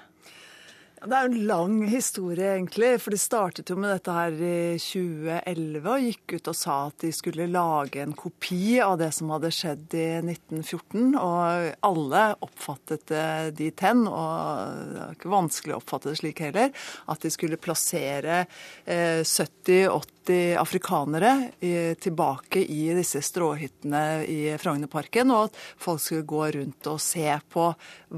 [0.99, 2.89] Det er en lang historie, egentlig.
[2.99, 7.05] For de startet jo med dette her i 2011 og gikk ut og sa at
[7.05, 11.15] de skulle lage en kopi av det som hadde skjedd i 1914.
[11.15, 13.29] Og alle oppfattet det
[13.61, 16.75] dit hen, og det er ikke vanskelig å oppfatte det slik heller,
[17.07, 18.43] at de skulle plassere
[18.85, 21.51] 70-80 eh, afrikanere
[21.99, 27.67] tilbake i disse stråhyttene i Frognerparken, og at folk skulle gå rundt og se på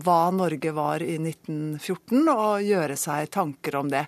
[0.04, 2.22] hva Norge var i 1914.
[2.32, 4.06] og gjøre seg tanker om det.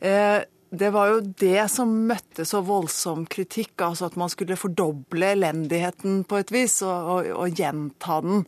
[0.00, 5.30] Eh, det var jo det som møtte så voldsom kritikk, altså at man skulle fordoble
[5.36, 8.44] elendigheten på et vis, og, og, og gjenta den.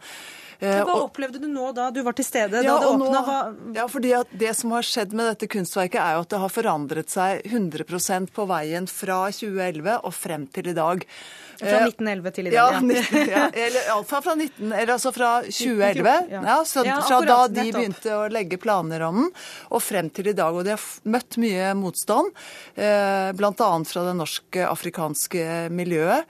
[0.58, 2.64] Eh, hva opplevde du nå da du var til stede?
[2.66, 3.38] Ja, det nå, Hva...
[3.76, 7.14] Ja, fordi Det som har skjedd med dette kunstverket, er jo at det har forandret
[7.14, 11.06] seg 100% på veien fra 2011 og frem til i dag.
[11.58, 12.82] Fra 1911 til i dag, ja.
[12.82, 13.46] 19, ja.
[13.50, 16.14] Eller iallfall fra 19, eller altså fra 2011.
[16.34, 19.32] Ja, så, fra da de begynte å legge planer om den,
[19.70, 20.54] og frem til i dag.
[20.54, 22.34] Og de har møtt mye motstand,
[22.74, 23.74] eh, bl.a.
[23.86, 25.44] fra det norsk-afrikanske
[25.74, 26.26] miljøet.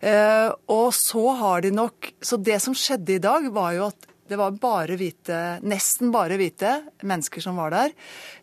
[0.00, 4.06] Eh, og så har de nok Så det som skjedde i dag, var jo at
[4.30, 7.94] det var bare hvite, nesten bare hvite mennesker som var der.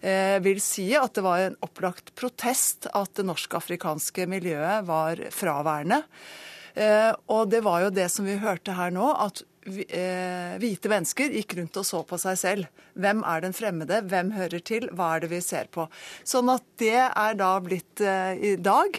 [0.04, 6.02] Eh, vil si at det var en opplagt protest at det norsk-afrikanske miljøet var fraværende.
[6.76, 11.58] Eh, og det var jo det som vi hørte her nå, at hvite mennesker gikk
[11.60, 12.84] rundt og så på seg selv.
[12.98, 14.00] Hvem er den fremmede?
[14.10, 14.88] Hvem hører til?
[14.96, 15.86] Hva er det vi ser på?
[16.26, 18.98] Sånn at det er da blitt i dag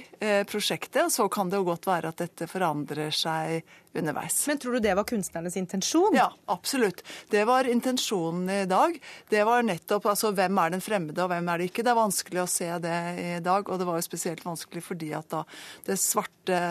[0.50, 1.08] prosjektet.
[1.08, 3.64] Og så kan det jo godt være at dette forandrer seg
[3.98, 4.36] underveis.
[4.46, 6.14] Men tror du det var kunstnernes intensjon?
[6.14, 7.00] Ja, absolutt.
[7.32, 8.94] Det var intensjonen i dag.
[9.32, 11.82] Det var nettopp altså hvem er den fremmede og hvem er det ikke.
[11.82, 15.10] Det er vanskelig å se det i dag, og det var jo spesielt vanskelig fordi
[15.18, 15.42] at da
[15.88, 16.62] det svarte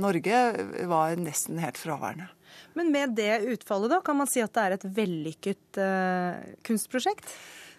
[0.00, 0.42] Norge
[0.90, 2.32] var nesten helt fraværende.
[2.80, 7.28] Men med det utfallet, da, kan man si at det er et vellykket uh, kunstprosjekt?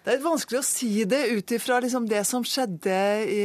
[0.02, 2.94] Det er vanskelig å si det ut ifra liksom det som skjedde
[3.26, 3.42] i,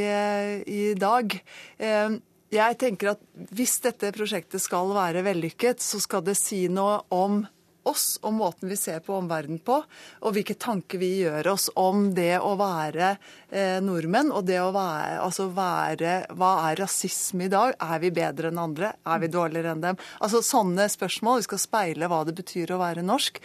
[0.66, 1.36] i dag.
[1.78, 2.16] Eh,
[2.50, 3.22] jeg tenker at
[3.54, 7.44] hvis dette prosjektet skal være vellykket, så skal det si noe om
[7.88, 9.80] oss og måten vi ser på omverdenen på,
[10.22, 14.32] og hvilke tanker vi gjør oss om det å være eh, nordmenn.
[14.34, 17.74] Og det å være, altså være Hva er rasisme i dag?
[17.80, 18.92] Er vi bedre enn andre?
[19.08, 19.98] Er vi dårligere enn dem?
[20.20, 21.42] Altså Sånne spørsmål.
[21.42, 23.42] Vi skal speile hva det betyr å være norsk.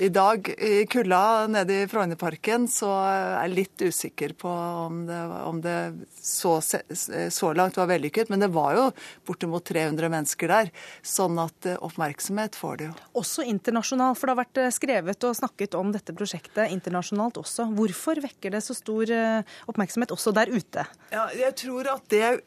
[0.00, 5.18] I dag i kulda nede i Frognerparken så er jeg litt usikker på om det,
[5.44, 5.74] om det
[6.16, 8.30] så, så, langt var vellykket.
[8.32, 8.86] Men det var jo
[9.28, 10.70] bortimot 300 mennesker der.
[11.04, 12.96] Sånn at eh, oppmerksomhet får det jo.
[13.20, 17.68] Også internasjonalt, for det har vært eh, skrevet og snakket om dette prosjektet internasjonalt også.
[17.76, 20.88] Hvorfor vekker det så stor eh, oppmerksomhet også der ute?
[21.12, 22.38] Ja, jeg tror at det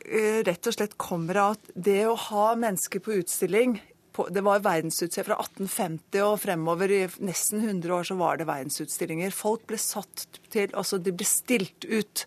[0.49, 3.77] rett og slett kommer av at det å ha mennesker på utstilling
[4.13, 6.93] på, det var verdensutstillinger fra 1850 og fremover.
[6.93, 9.33] I nesten 100 år så var det verdensutstillinger.
[9.35, 12.25] Folk ble satt til Altså, de ble stilt ut.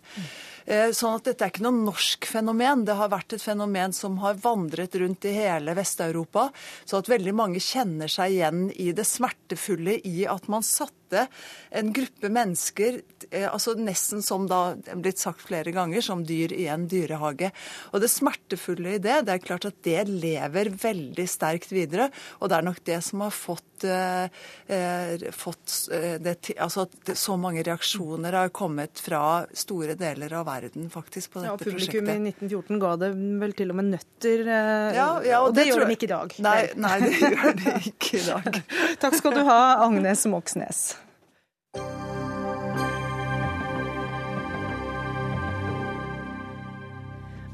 [0.67, 2.83] Eh, sånn at dette er ikke noe norsk fenomen.
[2.87, 6.49] Det har vært et fenomen som har vandret rundt i hele Vest-Europa.
[6.83, 11.93] Så at veldig mange kjenner seg igjen i det smertefulle i at man satte en
[11.93, 16.87] gruppe mennesker eh, altså nesten som da blitt sagt flere ganger, som dyr i en
[16.89, 17.51] dyrehage.
[17.93, 22.09] Og det smertefulle i det, det er klart at det lever veldig sterkt videre.
[22.41, 24.27] Og det er nok det som har fått, eh,
[24.67, 25.89] eh fått
[26.23, 31.51] det, altså så mange reaksjoner har kommet fra store deler av verden faktisk på dette
[31.51, 32.15] ja, publikum prosjektet.
[32.15, 35.71] i 1914 ga det vel til og med nøtter, ja, ja, og, og det, det
[35.71, 36.37] gjør de ikke i dag.
[36.47, 38.61] Nei, nei, det gjør de ikke i dag.
[39.03, 40.96] Takk skal du ha, Agnes Moxnes.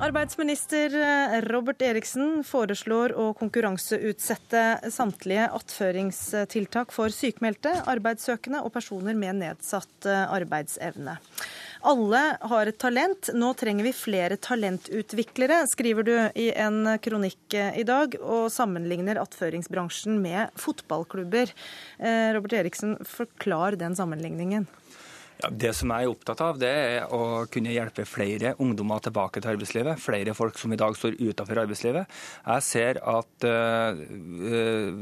[0.03, 9.39] Arbeidsminister eh, Robert Eriksen foreslår å konkurranseutsette samtlige attføringstiltak for sykmeldte, arbeidssøkende og personer med
[9.39, 11.15] nedsatt eh, arbeidsevne.
[11.87, 13.31] Alle har et talent.
[13.31, 19.23] Nå trenger vi flere talentutviklere, skriver du i en kronikk eh, i dag, og sammenligner
[19.23, 21.55] attføringsbransjen med fotballklubber.
[22.35, 24.67] Robert Eriksen, forklar den sammenligningen.
[25.51, 29.51] Det som jeg er opptatt av, det er å kunne hjelpe flere ungdommer tilbake til
[29.51, 29.99] arbeidslivet.
[29.99, 32.13] Flere folk som i dag står utenfor arbeidslivet.
[32.45, 33.91] Jeg ser at uh,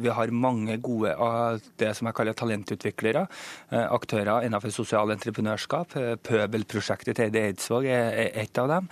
[0.02, 3.28] vi har mange gode av det som jeg kaller talentutviklere.
[3.70, 5.94] Uh, aktører innenfor sosial entreprenørskap.
[6.26, 8.90] Pøbelprosjektet til Eide Eidsvåg er et av dem.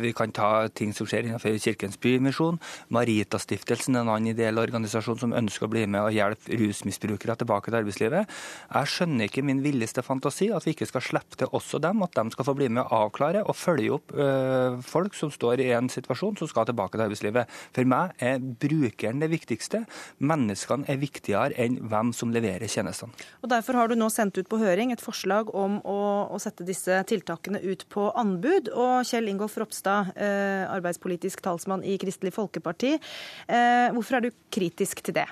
[0.00, 2.60] vi kan ta ting som skjer innenfor Kirkens Bymisjon.
[2.94, 7.80] Maritastiftelsen, en annen ideell organisasjon som ønsker å bli med og hjelpe rusmisbrukere tilbake til
[7.80, 8.40] arbeidslivet.
[8.70, 12.14] Jeg skjønner ikke min villeste fantasi at vi ikke skal slippe til også dem, at
[12.16, 15.70] de skal få bli med å avklare og følge opp øh, folk som står i
[15.76, 17.50] en situasjon som skal tilbake til arbeidslivet.
[17.76, 19.82] For meg er brukeren det viktigste.
[20.22, 23.16] Menneskene er viktigere enn hvem som leverer tjenestene.
[23.42, 26.00] Og Derfor har du nå sendt ut på høring et forslag om å,
[26.30, 28.72] å sette disse tiltakene ut på anbud.
[28.76, 35.02] Og Kjell Ingolf Ropstad, øh, arbeidspolitisk talsmann i Kristelig Folkeparti, øh, hvorfor er du kritisk
[35.06, 35.28] til det?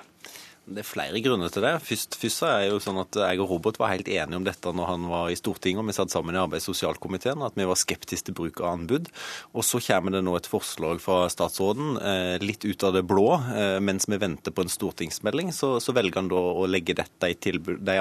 [0.69, 1.75] Det er flere grunner til det.
[1.83, 4.91] Først, først er jo sånn at Jeg og Robert var helt enige om dette når
[4.93, 7.79] han var i Stortinget og vi satt sammen i arbeids- og sosialkomiteen, at vi var
[7.79, 9.09] skeptiske til bruk av anbud.
[9.55, 13.29] Og Så kommer det nå et forslag fra statsråden, eh, litt ut av det blå.
[13.55, 17.31] Eh, mens vi venter på en stortingsmelding, så, så velger han da å legge dette
[17.31, 17.97] i tilbud, de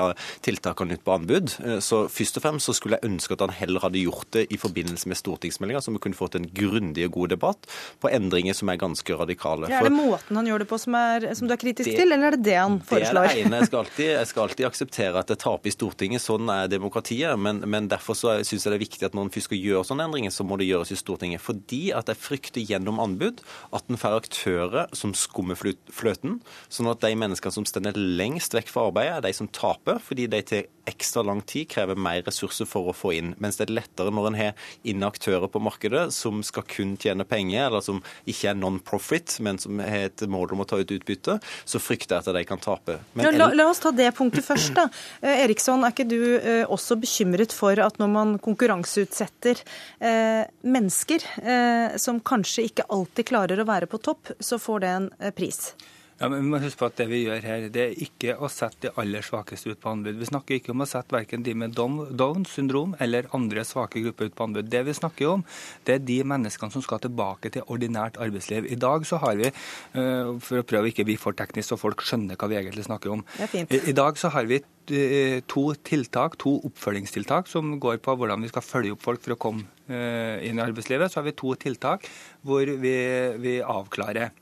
[0.46, 1.56] tiltakene ut på anbud.
[1.64, 4.48] Eh, så først og fremst så skulle jeg ønske at han heller hadde gjort det
[4.52, 7.70] i forbindelse med stortingsmeldinga, så vi kunne fått en grundig og god debatt
[8.02, 9.70] på endringer som er ganske radikale.
[9.72, 11.98] Ja, er det måten han gjør det på som, er, som du er kritisk det,
[12.02, 13.28] til, eller er det det han foreslår.
[13.28, 13.62] Det er det ene.
[13.62, 16.24] Jeg skal alltid, jeg skal alltid akseptere at det taper i Stortinget.
[16.24, 17.38] Sånn er demokratiet.
[17.42, 20.08] Men, men derfor syns jeg det er viktig at når en først skal gjøre sånne
[20.10, 21.44] endringer, så må det gjøres i Stortinget.
[21.44, 23.44] Fordi at jeg frykter gjennom anbud
[23.76, 26.40] at en får aktører som skummer fløten,
[26.74, 30.28] sånn at de menneskene som stender lengst vekk fra arbeidet, er de som taper, fordi
[30.32, 33.34] de til ekstra lang tid krever mer ressurser for å få inn.
[33.44, 37.28] Mens det er lettere når en har inne aktører på markedet som skal kun tjene
[37.28, 38.00] penger, eller som
[38.30, 41.38] ikke er non-profit, men som har et mål om å ta ut utbytte,
[41.68, 42.98] så frykter jeg at de kan tape.
[43.20, 44.74] Ja, la, la, oss ta det punktet først.
[44.78, 44.88] da.
[45.22, 49.62] Eh, Eriksson, er ikke du eh, også bekymret for at når man konkurranseutsetter
[50.00, 54.92] eh, mennesker eh, som kanskje ikke alltid klarer å være på topp, så får det
[54.94, 55.72] en eh, pris?
[56.18, 58.50] Ja, men vi må huske på at Det vi gjør her, det er ikke å
[58.50, 60.18] sette de aller svakeste ut på anbud.
[60.18, 64.32] Vi snakker ikke om å sette verken de med Downs syndrom eller andre svake grupper
[64.32, 64.70] ut på anbud.
[64.72, 65.44] Det vi snakker om,
[65.86, 68.66] det er de menneskene som skal tilbake til ordinært arbeidsliv.
[68.74, 72.02] I dag så har vi, eh, for å prøve ikke bli for teknisk så folk
[72.02, 73.24] skjønner hva vi egentlig snakker om,
[73.70, 74.58] I, I dag så har vi
[74.90, 79.36] eh, to tiltak, to oppfølgingstiltak som går på hvordan vi skal følge opp folk for
[79.36, 81.12] å komme eh, inn i arbeidslivet.
[81.12, 82.10] Så har vi to tiltak
[82.42, 82.98] hvor vi,
[83.38, 84.34] vi avklarer.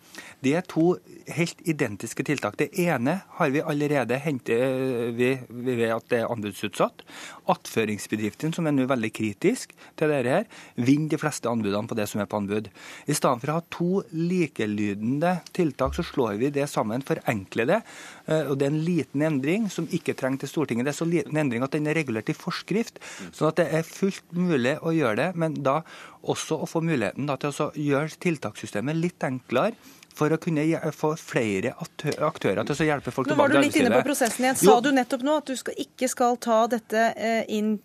[0.43, 0.95] Det er to
[1.35, 2.57] helt identiske tiltak.
[2.59, 7.03] Det ene har vi allerede hentet ved, vi at det er anbudsutsatt.
[7.51, 10.45] Attføringsbedriften, som er nå veldig kritisk til dette, her,
[10.77, 12.69] vinner de fleste anbudene på det som er på anbud.
[13.07, 17.81] I stedet for å ha to likelydende tiltak, så slår vi det sammen, forenkler det.
[18.27, 20.87] Eh, og Det er en liten endring som ikke trenger til Stortinget.
[20.87, 23.01] Det er så liten endring at den er regulert i forskrift.
[23.31, 25.81] sånn at det er fullt mulig å gjøre det, men da
[26.25, 29.75] også å få muligheten da, til å gjøre tiltakssystemet litt enklere
[30.15, 33.35] for å kunne få flere aktører til å hjelpe folk tilbake til arbeidslivet.
[33.35, 34.59] Nå var du litt inne på prosessen igjen.
[34.61, 34.77] Sa jo.
[34.85, 37.75] du nettopp nå at du skal, ikke skal ta dette eh, inn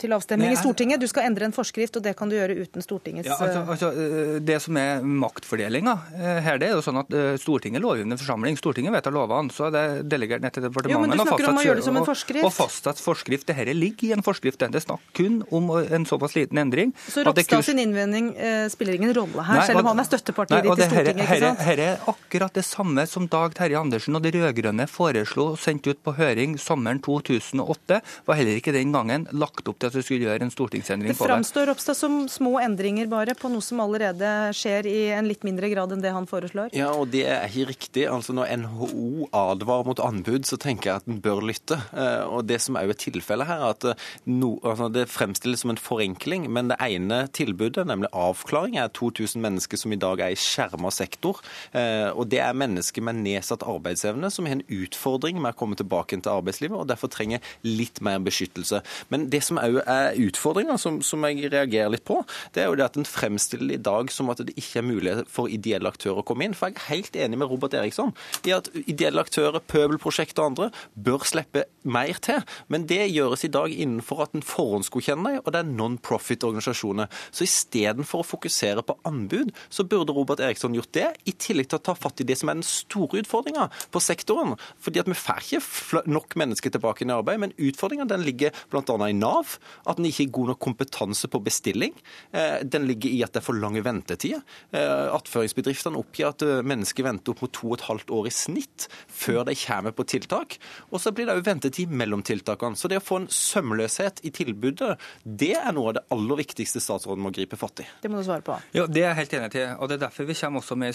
[0.00, 1.02] til avstemning Nei, i Stortinget?
[1.02, 3.92] Du skal endre en forskrift, og det kan du gjøre uten Stortingets ja, altså, altså,
[3.94, 8.58] eh, Det som er maktfordelinga eh, her, det er jo sånn at Stortinget lovgivende forsamling.
[8.60, 11.66] Stortinget vedtar lovene, så er det delegert ned til departementet.
[11.66, 12.44] Jo, det som en forskrift.
[12.46, 13.48] Og fastsatt forskrift.
[13.48, 14.60] Dette ligger i en forskrift.
[14.62, 16.92] Det er snakk kun om en såpass liten endring.
[17.08, 20.66] Så Ropstad sin innvending eh, spiller ingen rolle her, Nei, selv om han er støttepartiet
[20.66, 21.22] ditt i Stortinget?
[21.24, 21.62] ikke sant?
[21.66, 25.58] Her, her er akkurat det samme som Dag Terje Andersen og de rød-grønne foreslo og
[25.60, 27.98] sendte ut på høring sommeren 2008.
[28.26, 31.18] Var heller ikke den gangen lagt opp til at vi skulle gjøre en stortingsendring det
[31.18, 31.28] på det.
[31.28, 35.44] Det framstår Ropstad som små endringer bare, på noe som allerede skjer i en litt
[35.46, 36.72] mindre grad enn det han foreslår?
[36.76, 38.06] Ja, og det er ikke riktig.
[38.10, 41.78] Altså Når NHO advarer mot anbud, så tenker jeg at en bør lytte.
[41.92, 45.64] Eh, og det som er jo tilfellet her, er at eh, no, altså det fremstilles
[45.64, 50.24] som en forenkling, men det ene tilbudet, nemlig avklaring, er 2000 mennesker som i dag
[50.24, 51.42] er i skjerma sektor.
[51.72, 55.78] Eh, og Det er mennesker med nedsatt arbeidsevne som har en utfordring med å komme
[55.78, 58.82] tilbake til arbeidslivet, og derfor trenger litt mer beskyttelse.
[59.12, 62.20] Men det som òg er utfordringa, som, som, jeg reagerer litt på,
[62.54, 65.30] det er jo det at en fremstiller i dag som at det ikke er mulighet
[65.32, 66.56] for ideelle aktører å komme inn.
[66.56, 68.14] For jeg er helt enig med Robert Eriksson
[68.46, 72.42] i at ideelle aktører, Pøbelprosjektet og andre bør slippe mer til.
[72.72, 77.10] Men det gjøres i dag innenfor at en forhåndsgodkjenner og det er non-profit-organisasjoner.
[77.30, 81.78] Så istedenfor å fokusere på anbud, så burde Robert Eriksson gjort det, i tillegg til
[81.78, 84.56] å ta fatt i det som er den store utfordringa på sektoren.
[84.82, 88.96] Fordi at vi får ikke nok mennesker tilbake i arbeid, men utfordringa ligger bl.a.
[89.08, 89.56] i Nav.
[89.86, 91.94] At en ikke har god nok kompetanse på bestilling.
[92.32, 94.42] Eh, den ligger i at det er for lange ventetider.
[94.72, 98.34] Eh, attføringsbedriftene oppgir at eh, mennesker venter opp mot to og et halvt år i
[98.34, 100.58] snitt før de kommer på tiltak.
[100.90, 102.78] Og så blir det òg ventetid mellom tiltakene.
[102.78, 106.82] Så det å få en sømløshet i tilbudet, det er noe av det aller viktigste
[106.82, 107.88] statsråden må gripe fatt i.
[108.02, 108.58] Det må du svare på.
[108.76, 109.66] Ja, Det er jeg helt enig til.
[109.78, 110.94] og Det er derfor vi kommer også med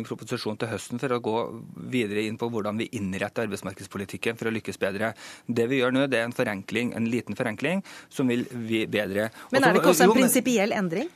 [0.00, 1.36] en proposisjon til høsten for å gå
[1.92, 5.12] videre inn på hvordan vi innretter arbeidsmarkedspolitikken for å lykkes bedre.
[5.46, 9.30] Det vi gjør nå, det er en forenkling, en liten forenkling som vil vi bedre.
[9.54, 11.10] Men er det ikke også en prinsipiell endring?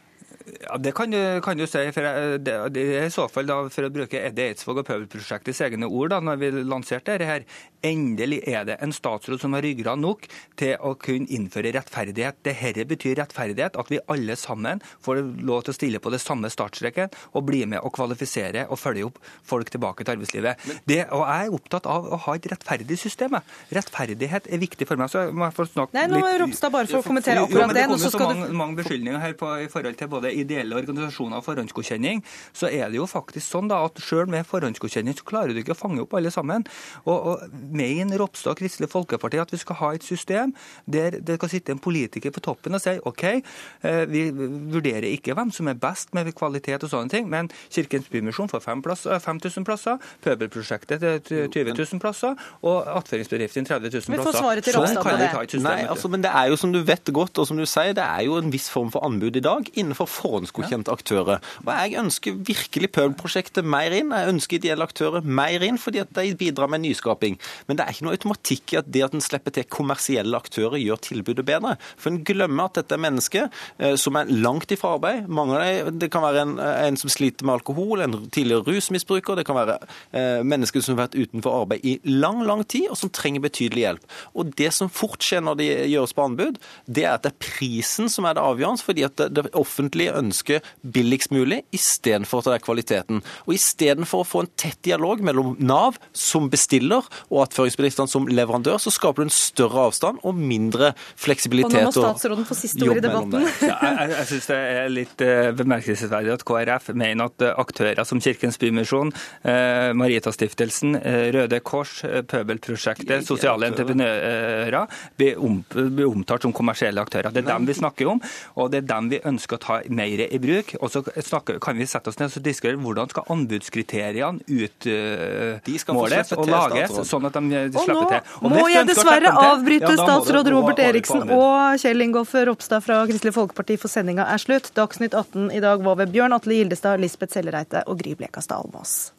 [0.44, 1.80] Ja, Det kan du, kan du si.
[1.92, 2.04] for
[2.38, 5.88] det, det er i så fall da, For å bruke Eddie Eidsvåg og Pøbelprosjektets egne
[5.88, 7.46] ord da når vi lanserte dette, her,
[7.84, 10.26] endelig er det en statsråd som har ryggrad nok
[10.60, 12.40] til å kunne innføre rettferdighet.
[12.44, 16.50] Dette betyr rettferdighet, at vi alle sammen får lov til å stille på det samme
[16.52, 20.68] startstreken og bli med og kvalifisere og følge opp folk tilbake til arbeidslivet.
[20.84, 23.38] Det, og Jeg er opptatt av å ha et rettferdig system.
[23.72, 25.10] Rettferdighet er viktig for meg.
[25.12, 27.80] så må jeg få snakke Nei, nå er Ropstad bare for å kommentere akkurat det.
[27.80, 32.22] Det kommer så mange, mange beskyldninger her på, i forhold til både ideelle organisasjoner forhåndsgodkjenning,
[32.52, 35.74] så er det jo faktisk sånn da at selv med forhåndsgodkjenning så klarer du ikke
[35.76, 36.66] å fange opp alle sammen.
[37.04, 40.54] Og, og Mener Ropstad og Kristelig Folkeparti at vi skal ha et system
[40.90, 45.36] der det kan sitte en politiker på toppen og si OK, eh, vi vurderer ikke
[45.36, 50.00] hvem som er best med kvalitet og sånne ting, men Kirkens Bymisjon får 5000 plasser,
[50.24, 54.12] Pøbelprosjektet 20 000 plasser og attføringsbedriften 30 000 plasser.
[54.14, 55.62] Vi får vi Ropstad på det.
[55.64, 58.04] Nei, altså, men det er jo som du vet godt, og som du sier, det
[58.04, 61.42] er jo en viss form for anbud i dag innenfor forhåndsgodkjente aktører.
[61.64, 64.12] Og Jeg ønsker virkelig Pøbelprosjektet mer inn.
[64.14, 67.38] Jeg ønsker ideelle aktører mer inn, fordi at de bidrar med nyskaping.
[67.68, 70.78] Men det er ikke noe automatikk i at det at en slipper til kommersielle aktører,
[70.80, 71.76] gjør tilbudet bedre.
[72.00, 73.48] For en glemmer at dette er mennesker
[73.78, 75.28] eh, som er langt ifra arbeid.
[75.28, 79.38] Mange av dem, Det kan være en, en, som sliter med alkohol, en tidligere rusmisbruker.
[79.38, 79.78] Det kan være
[80.12, 83.86] eh, mennesker som har vært utenfor arbeid i lang, lang tid, og som trenger betydelig
[83.86, 84.08] hjelp.
[84.34, 87.42] Og Det som fort skjer når de gjøres på anbud, det er at det er
[87.42, 88.84] prisen som er det avgjørende.
[88.84, 93.22] fordi at det, det offentlige ønsker billigst mulig istedenfor at det er kvaliteten.
[93.46, 98.80] Og istedenfor å få en tett dialog mellom Nav som bestiller og attføringsbedriftene som leverandør,
[98.82, 101.78] så skaper du en større avstand og mindre fleksibilitet.
[101.78, 103.48] Og nå må statsråden få siste ord i debatten.
[103.64, 108.06] Ja, jeg jeg syns det er litt eh, bemerkelsesverdig at KrF mener at eh, aktører
[108.08, 109.12] som Kirkens Bymisjon,
[109.42, 111.96] eh, Maritastiftelsen, eh, Røde Kors,
[112.30, 114.88] Pøbelprosjektet, sosiale entreprenører
[115.18, 117.32] blir, om, blir omtalt som kommersielle aktører.
[117.34, 118.22] Det er dem vi snakker om,
[118.60, 120.74] og det er dem vi ønsker å ta mer i bruk.
[120.80, 126.50] Og så snakker, kan vi sette oss ned og diskutere hvordan skal anbudskriteriene utmåles og
[126.50, 128.32] lages, sånn at de slipper til.
[128.42, 133.34] Og nå må jeg dessverre avbryte statsråd Robert Eriksen og Kjell Ingolf Ropstad fra Kristelig
[133.36, 134.72] Folkeparti for sendinga er slutt.
[134.76, 139.12] Dagsnytt 18 i dag var ved Bjørn Atle Gildestad, Lisbeth Sellereite og Gry Blekastad Almås.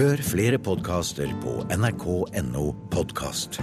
[0.00, 3.60] Hør flere podkaster på nrk.no podkast.